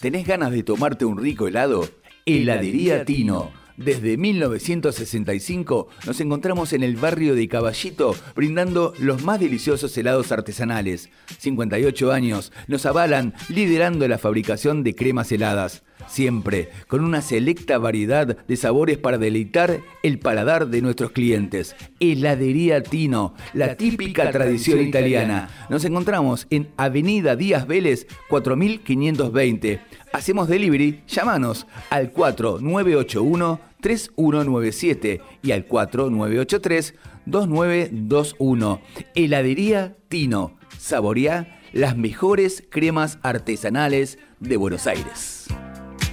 ¿Tenés 0.00 0.26
ganas 0.26 0.52
de 0.52 0.62
tomarte 0.62 1.04
un 1.04 1.18
rico 1.18 1.46
helado? 1.46 1.86
Heladería 2.24 3.04
Tino. 3.04 3.50
Desde 3.76 4.16
1965 4.16 5.88
nos 6.06 6.20
encontramos 6.20 6.72
en 6.72 6.82
el 6.82 6.96
barrio 6.96 7.34
de 7.34 7.46
Caballito 7.46 8.14
brindando 8.34 8.94
los 8.98 9.22
más 9.22 9.38
deliciosos 9.38 9.96
helados 9.98 10.32
artesanales. 10.32 11.10
58 11.38 12.10
años 12.10 12.50
nos 12.66 12.86
avalan 12.86 13.34
liderando 13.50 14.08
la 14.08 14.16
fabricación 14.16 14.82
de 14.82 14.94
cremas 14.94 15.30
heladas. 15.30 15.82
Siempre 16.08 16.70
con 16.88 17.04
una 17.04 17.22
selecta 17.22 17.78
variedad 17.78 18.36
de 18.46 18.56
sabores 18.56 18.98
para 18.98 19.18
deleitar 19.18 19.80
el 20.02 20.18
paladar 20.18 20.68
de 20.68 20.82
nuestros 20.82 21.12
clientes. 21.12 21.74
Heladería 22.00 22.82
Tino, 22.82 23.34
la 23.52 23.76
típica 23.76 24.30
tradición 24.30 24.80
italiana. 24.80 25.48
Nos 25.68 25.84
encontramos 25.84 26.46
en 26.50 26.68
Avenida 26.76 27.36
Díaz 27.36 27.66
Vélez 27.66 28.06
4520. 28.28 29.80
Hacemos 30.12 30.48
delivery, 30.48 31.02
llámanos 31.06 31.66
al 31.90 32.10
4981 32.12 33.72
3197 33.82 35.20
y 35.42 35.52
al 35.52 35.66
4983 35.66 36.94
2921. 37.26 38.80
Heladería 39.14 39.96
Tino. 40.08 40.56
Saboreá 40.78 41.60
las 41.72 41.96
mejores 41.96 42.64
cremas 42.70 43.18
artesanales 43.22 44.18
de 44.40 44.56
Buenos 44.56 44.86
Aires. 44.86 45.46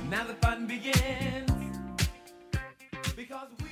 Now 0.09 0.23
the 0.25 0.33
fun 0.41 0.65
begins. 0.65 1.45
Because 3.15 3.49
we 3.61 3.69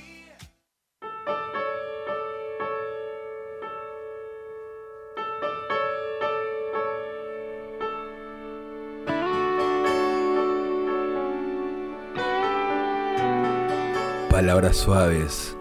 Palabras 14.30 14.76
suaves 14.76 15.56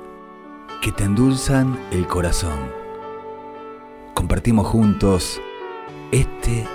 que 0.84 0.91
te 0.91 1.05
endulzan 1.05 1.80
el 1.91 2.05
corazón. 2.05 2.71
Compartimos 4.13 4.67
juntos 4.67 5.41
este 6.11 6.67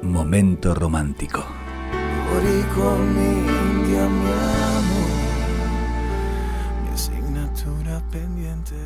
momento 0.00 0.74
romántico. 0.74 1.59
Boricua, 2.30 2.96
mi 2.96 3.30
India, 3.70 4.08
mi 4.08 4.30
amor, 4.78 5.10
mi 6.82 6.88
asignatura 6.94 8.00
pendiente. 8.10 8.76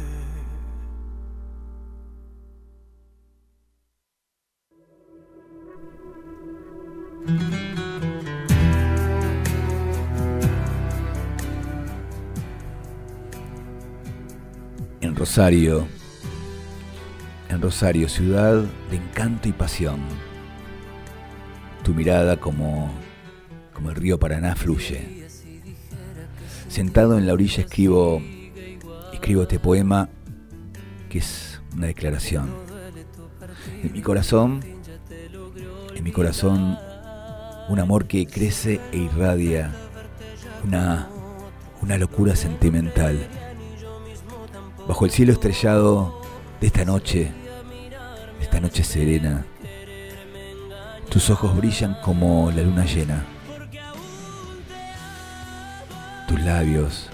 En 15.01 15.15
Rosario, 15.15 15.87
en 17.51 17.61
Rosario, 17.61 18.09
ciudad 18.09 18.65
de 18.91 18.97
encanto 18.97 19.49
y 19.49 19.53
pasión. 19.53 20.01
Tu 21.83 21.93
mirada 21.93 22.39
como, 22.39 22.91
como 23.75 23.91
el 23.91 23.97
río 23.97 24.19
Paraná 24.19 24.55
fluye. 24.55 25.29
Sentado 26.69 27.19
en 27.19 27.27
la 27.27 27.33
orilla 27.35 27.63
escribo, 27.63 28.23
escribo 29.13 29.43
este 29.43 29.59
poema 29.59 30.09
que 31.11 31.19
es 31.19 31.61
una 31.77 31.89
declaración. 31.89 32.51
En 33.83 33.93
mi 33.93 34.01
corazón, 34.01 34.61
en 35.95 36.05
mi 36.05 36.13
corazón, 36.13 36.79
un 37.69 37.81
amor 37.81 38.07
que 38.07 38.27
crece 38.27 38.81
e 38.93 38.99
irradia, 38.99 39.73
una, 40.65 41.09
una 41.83 41.99
locura 41.99 42.35
sentimental. 42.37 43.29
Bajo 44.87 45.05
el 45.05 45.11
cielo 45.11 45.33
estrellado 45.33 46.21
de 46.61 46.67
esta 46.67 46.85
noche, 46.85 47.31
esta 48.41 48.61
noche 48.61 48.85
serena, 48.85 49.47
Tus 51.09 51.31
ojos 51.31 51.57
brillan 51.57 51.97
como 52.03 52.51
la 52.51 52.63
luna 52.63 52.85
llena. 52.85 53.34
Tus 56.35 56.43
labios, 56.43 57.11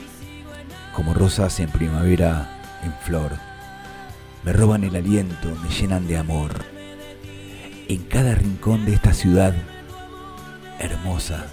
como 0.95 1.13
rosas 1.13 1.61
en 1.61 1.69
primavera 1.69 2.49
en 2.83 2.95
flor, 3.05 3.33
me 4.45 4.51
roban 4.55 4.83
el 4.83 4.97
aliento, 4.97 5.55
me 5.63 5.69
llenan 5.69 6.07
de 6.07 6.17
amor. 6.17 6.65
En 7.89 8.03
cada 8.05 8.35
rincón 8.35 8.87
de 8.87 8.95
esta 8.95 9.13
ciudad 9.13 9.55
hermosa, 10.79 11.49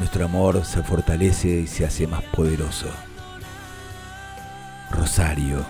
nuestro 0.00 0.24
amor 0.24 0.64
se 0.64 0.82
fortalece 0.82 1.60
y 1.60 1.68
se 1.68 1.86
hace 1.86 2.08
más 2.08 2.24
poderoso. 2.24 2.88
Rosario, 4.90 5.64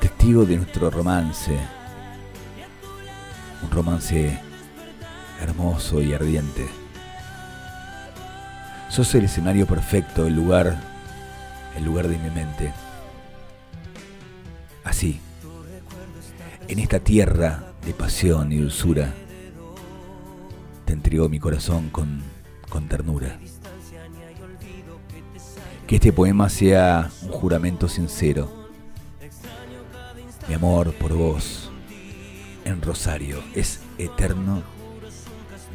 testigo 0.00 0.44
de 0.46 0.56
nuestro 0.56 0.90
romance, 0.90 1.56
un 3.62 3.70
romance 3.70 4.36
hermoso 5.40 6.02
y 6.02 6.12
ardiente. 6.12 6.81
Sos 8.92 9.14
el 9.14 9.24
escenario 9.24 9.66
perfecto, 9.66 10.26
el 10.26 10.36
lugar, 10.36 10.78
el 11.74 11.82
lugar 11.82 12.08
de 12.08 12.18
mi 12.18 12.28
mente. 12.28 12.74
Así, 14.84 15.18
en 16.68 16.78
esta 16.78 17.00
tierra 17.00 17.72
de 17.86 17.94
pasión 17.94 18.52
y 18.52 18.58
dulzura, 18.58 19.14
te 20.84 20.92
entrego 20.92 21.30
mi 21.30 21.38
corazón 21.38 21.88
con, 21.88 22.20
con 22.68 22.86
ternura. 22.86 23.38
Que 25.86 25.94
este 25.94 26.12
poema 26.12 26.50
sea 26.50 27.10
un 27.22 27.30
juramento 27.30 27.88
sincero. 27.88 28.68
Mi 30.48 30.52
amor 30.52 30.92
por 30.92 31.14
vos 31.14 31.70
en 32.66 32.82
Rosario 32.82 33.42
es 33.54 33.80
eterno, 33.96 34.62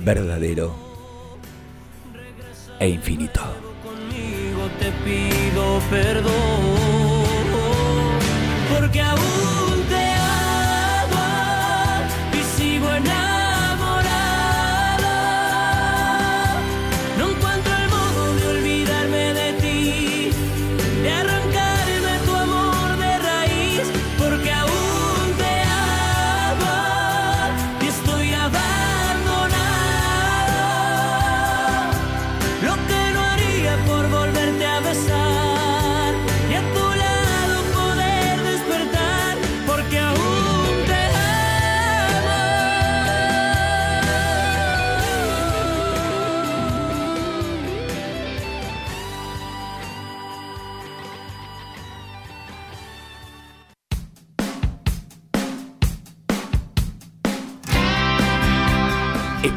verdadero 0.06 0.87
e 2.80 2.90
infinito. 2.90 3.42
Conmigo 3.84 4.70
te 4.80 4.92
pido 5.04 5.82
perdón, 5.90 6.34
porque 8.74 9.02
aún 9.02 9.67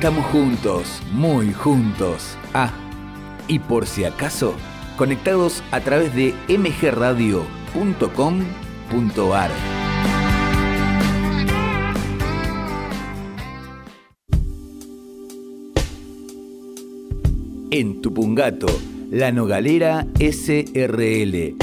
Estamos 0.00 0.24
juntos, 0.32 1.02
muy 1.12 1.52
juntos. 1.52 2.34
Ah, 2.54 2.72
y 3.48 3.58
por 3.58 3.86
si 3.86 4.04
acaso, 4.04 4.54
conectados 4.96 5.62
a 5.72 5.80
través 5.80 6.14
de 6.14 6.32
mgradio.com.ar. 6.48 7.50
En 17.70 18.00
Tupungato, 18.00 18.68
La 19.10 19.32
Nogalera 19.32 20.06
SRL. 20.18 21.56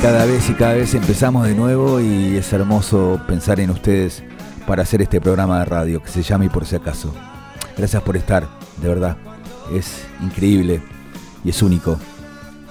Cada 0.00 0.24
vez 0.24 0.48
y 0.48 0.54
cada 0.54 0.72
vez 0.72 0.94
empezamos 0.94 1.46
de 1.46 1.54
nuevo 1.54 2.00
y 2.00 2.38
es 2.38 2.50
hermoso 2.54 3.20
pensar 3.28 3.60
en 3.60 3.68
ustedes 3.68 4.24
para 4.66 4.84
hacer 4.84 5.02
este 5.02 5.20
programa 5.20 5.58
de 5.58 5.64
radio 5.66 6.02
que 6.02 6.08
se 6.08 6.22
llama 6.22 6.46
Y 6.46 6.48
por 6.48 6.64
si 6.64 6.76
acaso. 6.76 7.12
Gracias 7.76 8.02
por 8.02 8.16
estar, 8.16 8.48
de 8.80 8.88
verdad. 8.88 9.18
Es 9.70 10.06
increíble 10.22 10.80
y 11.44 11.50
es 11.50 11.60
único 11.60 11.98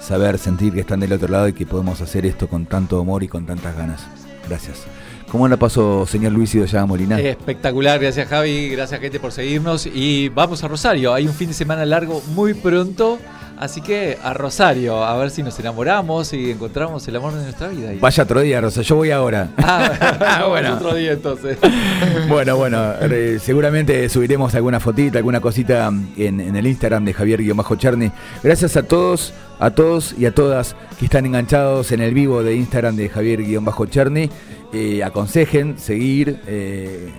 saber, 0.00 0.36
sentir 0.36 0.72
que 0.74 0.80
están 0.80 0.98
del 0.98 1.12
otro 1.12 1.28
lado 1.28 1.46
y 1.46 1.52
que 1.52 1.64
podemos 1.64 2.00
hacer 2.00 2.26
esto 2.26 2.48
con 2.48 2.66
tanto 2.66 2.98
amor 2.98 3.22
y 3.22 3.28
con 3.28 3.46
tantas 3.46 3.76
ganas. 3.76 4.23
Gracias. 4.48 4.84
¿Cómo 5.30 5.48
la 5.48 5.56
pasó, 5.56 6.06
señor 6.06 6.32
Luis 6.32 6.54
Idoya 6.54 6.86
Molina? 6.86 7.18
Espectacular, 7.18 7.98
gracias 7.98 8.28
Javi, 8.28 8.68
gracias 8.68 9.00
gente 9.00 9.18
por 9.18 9.32
seguirnos 9.32 9.86
y 9.86 10.28
vamos 10.28 10.62
a 10.62 10.68
Rosario. 10.68 11.12
Hay 11.12 11.26
un 11.26 11.34
fin 11.34 11.48
de 11.48 11.54
semana 11.54 11.84
largo 11.84 12.22
muy 12.34 12.54
pronto, 12.54 13.18
Así 13.58 13.80
que 13.80 14.18
a 14.22 14.34
Rosario, 14.34 15.04
a 15.04 15.16
ver 15.16 15.30
si 15.30 15.42
nos 15.42 15.58
enamoramos 15.60 16.32
y 16.32 16.50
encontramos 16.50 17.06
el 17.06 17.16
amor 17.16 17.34
de 17.34 17.44
nuestra 17.44 17.68
vida. 17.68 17.92
Vaya 18.00 18.22
otro 18.24 18.40
día, 18.40 18.60
Rosa, 18.60 18.82
yo 18.82 18.96
voy 18.96 19.10
ahora. 19.10 19.48
Ah, 19.58 20.44
Bueno. 20.48 20.74
otro 20.74 20.94
día 20.94 21.12
entonces. 21.12 21.58
Bueno, 22.28 22.56
bueno, 22.56 22.94
eh, 23.02 23.38
seguramente 23.40 24.08
subiremos 24.08 24.54
alguna 24.54 24.80
fotita, 24.80 25.18
alguna 25.18 25.40
cosita 25.40 25.88
en, 26.16 26.40
en 26.40 26.56
el 26.56 26.66
Instagram 26.66 27.04
de 27.04 27.12
Javier-Cherny. 27.14 28.10
Gracias 28.42 28.76
a 28.76 28.82
todos, 28.82 29.32
a 29.60 29.70
todos 29.70 30.14
y 30.18 30.26
a 30.26 30.34
todas 30.34 30.74
que 30.98 31.04
están 31.04 31.26
enganchados 31.26 31.92
en 31.92 32.00
el 32.00 32.14
vivo 32.14 32.42
de 32.42 32.56
Instagram 32.56 32.96
de 32.96 33.08
Javier-Cherny. 33.08 34.30
Eh, 34.72 35.04
aconsejen 35.04 35.78
seguir 35.78 36.40
eh, 36.46 37.10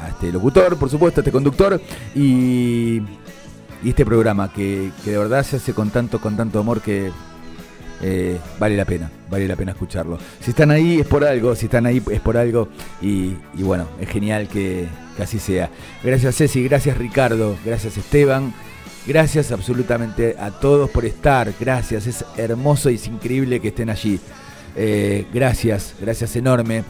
a, 0.00 0.04
a 0.04 0.08
este 0.10 0.30
locutor, 0.32 0.76
por 0.78 0.88
supuesto, 0.90 1.20
a 1.20 1.22
este 1.22 1.32
conductor 1.32 1.80
y, 2.14 3.00
y 3.82 3.90
este 3.90 4.04
programa 4.04 4.52
que, 4.52 4.90
que 5.04 5.12
de 5.12 5.18
verdad 5.18 5.44
se 5.44 5.56
hace 5.56 5.72
con 5.72 5.90
tanto, 5.90 6.20
con 6.20 6.36
tanto 6.36 6.58
amor 6.58 6.80
que 6.80 7.10
eh, 8.02 8.38
vale 8.58 8.76
la 8.76 8.84
pena, 8.84 9.10
vale 9.30 9.48
la 9.48 9.56
pena 9.56 9.72
escucharlo. 9.72 10.18
Si 10.40 10.50
están 10.50 10.70
ahí 10.70 11.00
es 11.00 11.06
por 11.06 11.24
algo, 11.24 11.54
si 11.54 11.66
están 11.66 11.86
ahí 11.86 12.02
es 12.10 12.20
por 12.20 12.36
algo 12.36 12.68
y, 13.00 13.36
y 13.54 13.62
bueno, 13.62 13.86
es 14.00 14.08
genial 14.08 14.48
que, 14.48 14.86
que 15.16 15.22
así 15.22 15.38
sea. 15.38 15.70
Gracias 16.02 16.36
Ceci, 16.36 16.62
gracias 16.64 16.98
Ricardo, 16.98 17.56
gracias 17.64 17.96
Esteban, 17.96 18.52
gracias 19.06 19.52
absolutamente 19.52 20.36
a 20.38 20.50
todos 20.50 20.90
por 20.90 21.04
estar, 21.04 21.52
gracias, 21.58 22.06
es 22.06 22.24
hermoso 22.36 22.90
y 22.90 22.96
es 22.96 23.06
increíble 23.06 23.60
que 23.60 23.68
estén 23.68 23.90
allí. 23.90 24.20
Eh, 24.76 25.26
gracias, 25.32 25.94
gracias 26.00 26.36
enorme. 26.36 26.84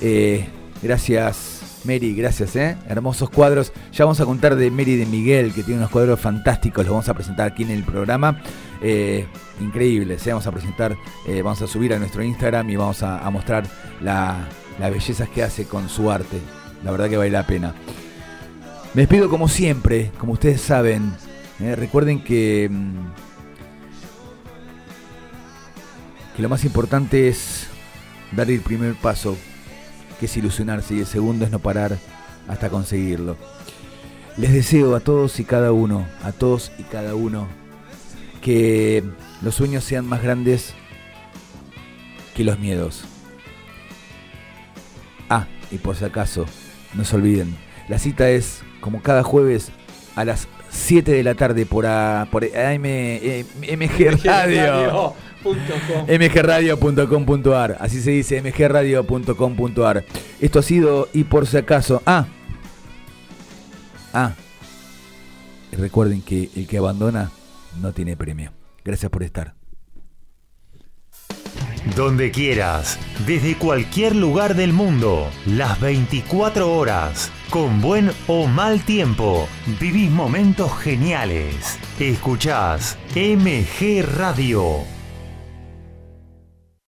Eh, 0.00 0.46
gracias 0.82 1.53
Mary, 1.84 2.14
gracias, 2.14 2.56
¿eh? 2.56 2.76
hermosos 2.88 3.28
cuadros. 3.30 3.72
Ya 3.92 4.04
vamos 4.04 4.18
a 4.20 4.24
contar 4.24 4.56
de 4.56 4.70
Mary 4.70 4.96
de 4.96 5.04
Miguel, 5.06 5.52
que 5.52 5.62
tiene 5.62 5.78
unos 5.80 5.90
cuadros 5.90 6.18
fantásticos, 6.18 6.84
los 6.84 6.92
vamos 6.92 7.08
a 7.08 7.14
presentar 7.14 7.52
aquí 7.52 7.62
en 7.62 7.70
el 7.70 7.84
programa. 7.84 8.40
Eh, 8.82 9.26
increíbles, 9.60 10.26
¿eh? 10.26 10.30
vamos 10.30 10.46
a 10.46 10.52
presentar, 10.52 10.96
eh, 11.26 11.42
vamos 11.42 11.60
a 11.62 11.66
subir 11.66 11.92
a 11.92 11.98
nuestro 11.98 12.22
Instagram 12.22 12.70
y 12.70 12.76
vamos 12.76 13.02
a, 13.02 13.28
mostrar 13.30 13.64
la- 14.00 14.48
las 14.78 14.90
bellezas 14.90 15.28
que 15.28 15.42
hace 15.42 15.64
con 15.66 15.88
su 15.88 16.10
arte. 16.10 16.40
La 16.82 16.90
verdad 16.90 17.08
que 17.08 17.16
vale 17.18 17.30
la 17.30 17.46
pena. 17.46 17.74
Me 18.94 19.02
despido 19.02 19.28
como 19.28 19.48
siempre, 19.48 20.10
como 20.18 20.32
ustedes 20.34 20.60
saben. 20.60 21.12
¿eh? 21.60 21.76
Recuerden 21.76 22.18
mm, 22.18 22.22
que 26.36 26.42
lo 26.42 26.48
más 26.48 26.64
importante 26.64 27.28
es 27.28 27.66
dar 28.32 28.50
el 28.50 28.60
primer 28.60 28.94
paso, 28.94 29.36
que 30.18 30.26
es 30.26 30.36
ilusionarse, 30.36 30.94
y 30.94 31.00
el 31.00 31.06
segundo 31.06 31.44
es 31.44 31.50
no 31.50 31.58
parar 31.58 31.98
hasta 32.48 32.70
conseguirlo. 32.70 33.36
Les 34.36 34.52
deseo 34.52 34.96
a 34.96 35.00
todos 35.00 35.38
y 35.40 35.44
cada 35.44 35.72
uno, 35.72 36.06
a 36.22 36.32
todos 36.32 36.72
y 36.78 36.82
cada 36.82 37.14
uno, 37.14 37.46
que 38.42 39.04
los 39.42 39.54
sueños 39.54 39.84
sean 39.84 40.06
más 40.06 40.22
grandes 40.22 40.74
que 42.34 42.44
los 42.44 42.58
miedos. 42.58 43.04
Ah, 45.28 45.46
y 45.70 45.78
por 45.78 45.96
si 45.96 46.04
acaso, 46.04 46.46
no 46.94 47.04
se 47.04 47.16
olviden, 47.16 47.56
la 47.88 47.98
cita 47.98 48.28
es 48.30 48.62
como 48.80 49.02
cada 49.02 49.22
jueves 49.22 49.70
a 50.16 50.24
las 50.24 50.48
7 50.70 51.12
de 51.12 51.22
la 51.22 51.34
tarde 51.34 51.66
por, 51.66 51.86
a, 51.86 52.26
por 52.30 52.44
AM, 52.44 52.82
MG 52.82 54.24
Radio. 54.24 55.14
mgradio.com.ar, 56.08 57.76
así 57.80 58.00
se 58.00 58.10
dice, 58.12 58.42
mgradio.com.ar. 58.42 60.04
Esto 60.40 60.58
ha 60.58 60.62
sido 60.62 61.08
y 61.12 61.24
por 61.24 61.46
si 61.46 61.56
acaso, 61.56 62.02
ah, 62.06 62.26
ah, 64.12 64.32
recuerden 65.72 66.22
que 66.22 66.50
el 66.56 66.66
que 66.66 66.78
abandona 66.78 67.30
no 67.80 67.92
tiene 67.92 68.16
premio. 68.16 68.52
Gracias 68.84 69.10
por 69.10 69.22
estar. 69.22 69.54
Donde 71.96 72.30
quieras, 72.30 72.98
desde 73.26 73.56
cualquier 73.56 74.16
lugar 74.16 74.56
del 74.56 74.72
mundo, 74.72 75.28
las 75.44 75.78
24 75.80 76.72
horas, 76.72 77.30
con 77.50 77.82
buen 77.82 78.10
o 78.26 78.46
mal 78.46 78.82
tiempo, 78.84 79.46
vivís 79.78 80.10
momentos 80.10 80.72
geniales. 80.78 81.78
Escuchás 82.00 82.96
MG 83.14 84.02
Radio. 84.16 84.93